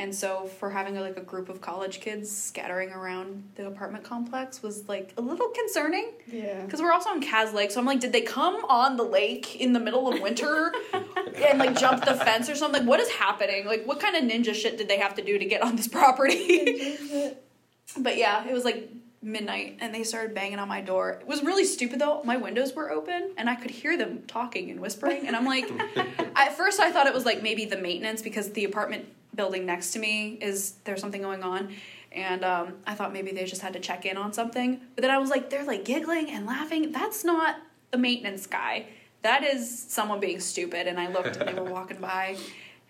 and 0.00 0.14
so 0.14 0.46
for 0.58 0.70
having 0.70 0.98
like 0.98 1.18
a 1.18 1.20
group 1.20 1.50
of 1.50 1.60
college 1.60 2.00
kids 2.00 2.34
scattering 2.34 2.90
around 2.90 3.44
the 3.56 3.66
apartment 3.66 4.02
complex 4.02 4.62
was 4.62 4.88
like 4.88 5.12
a 5.18 5.20
little 5.20 5.48
concerning 5.48 6.12
Yeah. 6.26 6.64
because 6.64 6.80
we're 6.80 6.90
also 6.92 7.10
on 7.10 7.22
Kaz 7.22 7.52
Lake, 7.52 7.70
so 7.70 7.78
I'm 7.80 7.86
like, 7.86 8.00
did 8.00 8.12
they 8.12 8.22
come 8.22 8.64
on 8.64 8.96
the 8.96 9.02
lake 9.04 9.56
in 9.60 9.74
the 9.74 9.80
middle 9.80 10.10
of 10.10 10.20
winter 10.22 10.72
and 11.36 11.58
like 11.58 11.78
jump 11.78 12.04
the 12.04 12.14
fence 12.14 12.48
or 12.48 12.54
something? 12.54 12.86
What 12.86 12.98
is 12.98 13.10
happening? 13.10 13.66
Like, 13.66 13.84
what 13.86 14.00
kind 14.00 14.16
of 14.16 14.24
ninja 14.24 14.54
shit 14.54 14.78
did 14.78 14.88
they 14.88 14.98
have 14.98 15.14
to 15.16 15.22
do 15.22 15.38
to 15.38 15.44
get 15.44 15.60
on 15.62 15.76
this 15.76 15.86
property? 15.86 17.32
but 17.98 18.16
yeah, 18.16 18.48
it 18.48 18.54
was 18.54 18.64
like 18.64 18.90
midnight 19.22 19.76
and 19.80 19.94
they 19.94 20.02
started 20.02 20.34
banging 20.34 20.58
on 20.58 20.66
my 20.66 20.80
door. 20.80 21.18
It 21.20 21.26
was 21.26 21.42
really 21.42 21.66
stupid 21.66 21.98
though. 21.98 22.22
My 22.24 22.38
windows 22.38 22.72
were 22.72 22.90
open 22.90 23.32
and 23.36 23.50
I 23.50 23.54
could 23.54 23.70
hear 23.70 23.98
them 23.98 24.22
talking 24.26 24.70
and 24.70 24.80
whispering. 24.80 25.26
And 25.26 25.36
I'm 25.36 25.44
like, 25.44 25.70
at 26.36 26.56
first 26.56 26.80
I 26.80 26.90
thought 26.90 27.06
it 27.06 27.12
was 27.12 27.26
like 27.26 27.42
maybe 27.42 27.66
the 27.66 27.76
maintenance 27.76 28.22
because 28.22 28.52
the 28.52 28.64
apartment 28.64 29.04
building 29.34 29.66
next 29.66 29.92
to 29.92 29.98
me 29.98 30.38
is 30.40 30.74
there's 30.84 31.00
something 31.00 31.22
going 31.22 31.42
on. 31.42 31.74
And 32.12 32.44
um, 32.44 32.74
I 32.86 32.94
thought 32.94 33.12
maybe 33.12 33.30
they 33.30 33.44
just 33.44 33.62
had 33.62 33.72
to 33.74 33.80
check 33.80 34.04
in 34.04 34.16
on 34.16 34.32
something. 34.32 34.80
But 34.94 35.02
then 35.02 35.10
I 35.10 35.18
was 35.18 35.30
like, 35.30 35.50
they're 35.50 35.64
like 35.64 35.84
giggling 35.84 36.30
and 36.30 36.46
laughing. 36.46 36.90
That's 36.92 37.24
not 37.24 37.56
the 37.90 37.98
maintenance 37.98 38.46
guy. 38.46 38.86
That 39.22 39.44
is 39.44 39.86
someone 39.88 40.18
being 40.18 40.40
stupid. 40.40 40.86
And 40.86 40.98
I 40.98 41.08
looked 41.08 41.36
and 41.36 41.48
they 41.48 41.60
were 41.60 41.70
walking 41.70 41.98
by, 41.98 42.36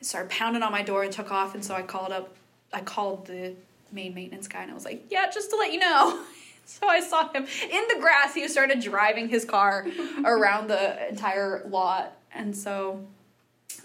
started 0.00 0.30
pounding 0.30 0.62
on 0.62 0.72
my 0.72 0.82
door 0.82 1.02
and 1.02 1.12
took 1.12 1.30
off. 1.30 1.54
And 1.54 1.64
so 1.64 1.74
I 1.74 1.82
called 1.82 2.12
up, 2.12 2.34
I 2.72 2.80
called 2.80 3.26
the 3.26 3.54
main 3.92 4.14
maintenance 4.14 4.48
guy 4.48 4.62
and 4.62 4.70
I 4.70 4.74
was 4.74 4.84
like, 4.84 5.04
yeah, 5.10 5.28
just 5.30 5.50
to 5.50 5.56
let 5.56 5.72
you 5.72 5.80
know. 5.80 6.22
So 6.70 6.86
I 6.86 7.00
saw 7.00 7.28
him 7.32 7.46
in 7.68 7.88
the 7.88 7.96
grass. 8.00 8.32
He 8.32 8.46
started 8.46 8.78
driving 8.78 9.28
his 9.28 9.44
car 9.44 9.88
around 10.24 10.68
the 10.68 11.08
entire 11.08 11.66
lot. 11.68 12.16
And 12.32 12.56
so 12.56 13.04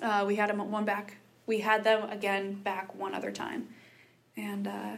uh, 0.03 0.23
we 0.27 0.35
had 0.35 0.51
him 0.51 0.59
one 0.69 0.85
back. 0.85 1.17
We 1.47 1.59
had 1.59 1.83
them 1.83 2.09
again 2.09 2.53
back 2.53 2.95
one 2.95 3.13
other 3.13 3.31
time. 3.31 3.67
And, 4.35 4.67
uh, 4.67 4.97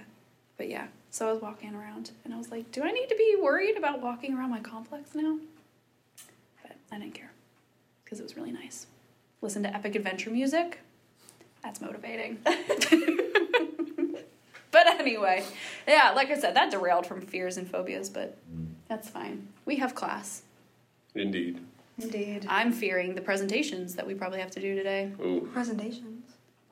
but 0.58 0.70
yeah, 0.70 0.88
so 1.10 1.30
I 1.30 1.34
was 1.34 1.42
walking 1.42 1.76
around 1.76 2.12
and 2.24 2.34
I 2.34 2.38
was 2.38 2.52
like, 2.52 2.72
do 2.72 2.84
I 2.84 2.92
need 2.92 3.08
to 3.10 3.16
be 3.16 3.38
worried 3.42 3.78
about 3.78 4.02
walking 4.02 4.34
around 4.34 4.50
my 4.50 4.60
complex 4.60 5.14
now? 5.14 5.40
But 6.62 6.76
I 6.92 7.00
didn't 7.00 7.14
care 7.14 7.32
because 8.04 8.20
it 8.20 8.24
was 8.24 8.36
really 8.36 8.52
nice. 8.52 8.88
Listen 9.42 9.64
to 9.64 9.74
epic 9.74 9.96
adventure 9.96 10.30
music. 10.30 10.80
That's 11.64 11.82
motivating. 11.82 12.40
but 14.72 14.88
anyway, 14.88 15.44
yeah, 15.88 16.12
like 16.16 16.30
I 16.32 16.38
said, 16.40 16.56
that 16.56 16.72
derailed 16.72 17.06
from 17.06 17.22
fears 17.22 17.58
and 17.58 17.70
phobias, 17.70 18.10
but 18.10 18.38
that's 18.88 19.10
fine. 19.10 19.48
We 19.66 19.76
have 19.78 19.94
class. 19.96 20.44
Indeed. 21.14 21.60
Indeed. 22.00 22.46
I'm 22.48 22.72
fearing 22.72 23.16
the 23.16 23.22
presentations 23.22 23.96
that 23.96 24.06
we 24.06 24.14
probably 24.14 24.40
have 24.40 24.52
to 24.52 24.62
do 24.62 24.76
today. 24.76 25.12
Ooh. 25.20 25.50
Presentations. 25.52 26.27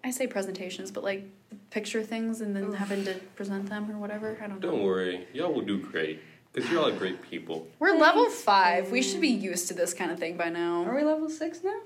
I 0.06 0.12
say 0.12 0.28
presentations, 0.28 0.91
but 0.91 1.04
like 1.04 1.24
picture 1.72 2.04
things 2.04 2.41
and 2.41 2.56
then 2.56 2.74
having 2.74 3.04
to 3.06 3.15
present 3.36 3.68
them 3.68 3.91
or 3.91 3.98
whatever. 3.98 4.38
I 4.39 4.46
don't 4.46 4.62
know. 4.62 4.70
Don't 4.70 4.84
worry. 4.84 5.28
Y'all 5.34 5.52
will 5.52 5.62
do 5.63 5.80
great. 5.80 6.22
Because 6.54 6.70
you're 6.70 6.80
all 6.80 6.91
great 7.04 7.24
people. 7.24 7.68
We're 7.80 7.98
level 7.98 8.30
five. 8.30 8.91
We 8.91 9.02
should 9.02 9.20
be 9.20 9.30
used 9.30 9.68
to 9.70 9.74
this 9.74 9.96
kind 9.96 10.12
of 10.12 10.20
thing 10.20 10.38
by 10.38 10.50
now. 10.50 10.84
Are 10.86 10.96
we 10.96 11.04
level 11.04 11.28
six 11.28 11.63
now? 11.63 11.80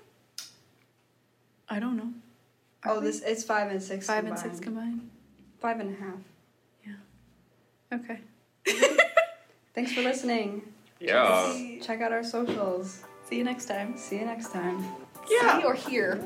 I 1.69 1.79
don't 1.79 1.95
know. 1.95 2.12
Oh, 2.86 2.99
this 2.99 3.21
it's 3.21 3.45
five 3.45 3.71
and 3.71 3.82
six. 3.82 4.05
Five 4.05 4.25
combined. 4.25 4.43
and 4.43 4.51
six 4.51 4.60
combined. 4.62 5.10
Five 5.62 5.79
and 5.79 5.95
a 5.95 5.99
half. 6.01 6.19
Yeah. 6.86 7.97
Okay. 7.97 8.97
Thanks 9.73 9.93
for 9.93 10.01
listening. 10.01 10.63
Yeah. 10.99 11.55
Check 11.82 12.01
out 12.01 12.12
our 12.12 12.25
socials. 12.25 13.01
See 13.29 13.38
you 13.38 13.45
next 13.45 13.67
time. 13.67 13.97
See 13.97 14.19
you 14.19 14.25
next 14.25 14.51
time. 14.51 14.84
See 15.25 15.63
or 15.63 15.73
hear. 15.73 16.21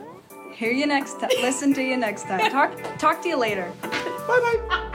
Hear 0.56 0.72
you 0.72 0.86
next 0.86 1.20
time. 1.20 1.30
Listen 1.42 1.74
to 1.74 1.84
you 1.84 1.98
next 1.98 2.24
time. 2.24 2.50
Talk 2.52 2.72
talk 2.98 3.22
to 3.24 3.30
you 3.30 3.38
later. 3.38 3.72
Bye 3.82 3.90
bye. 4.28 4.90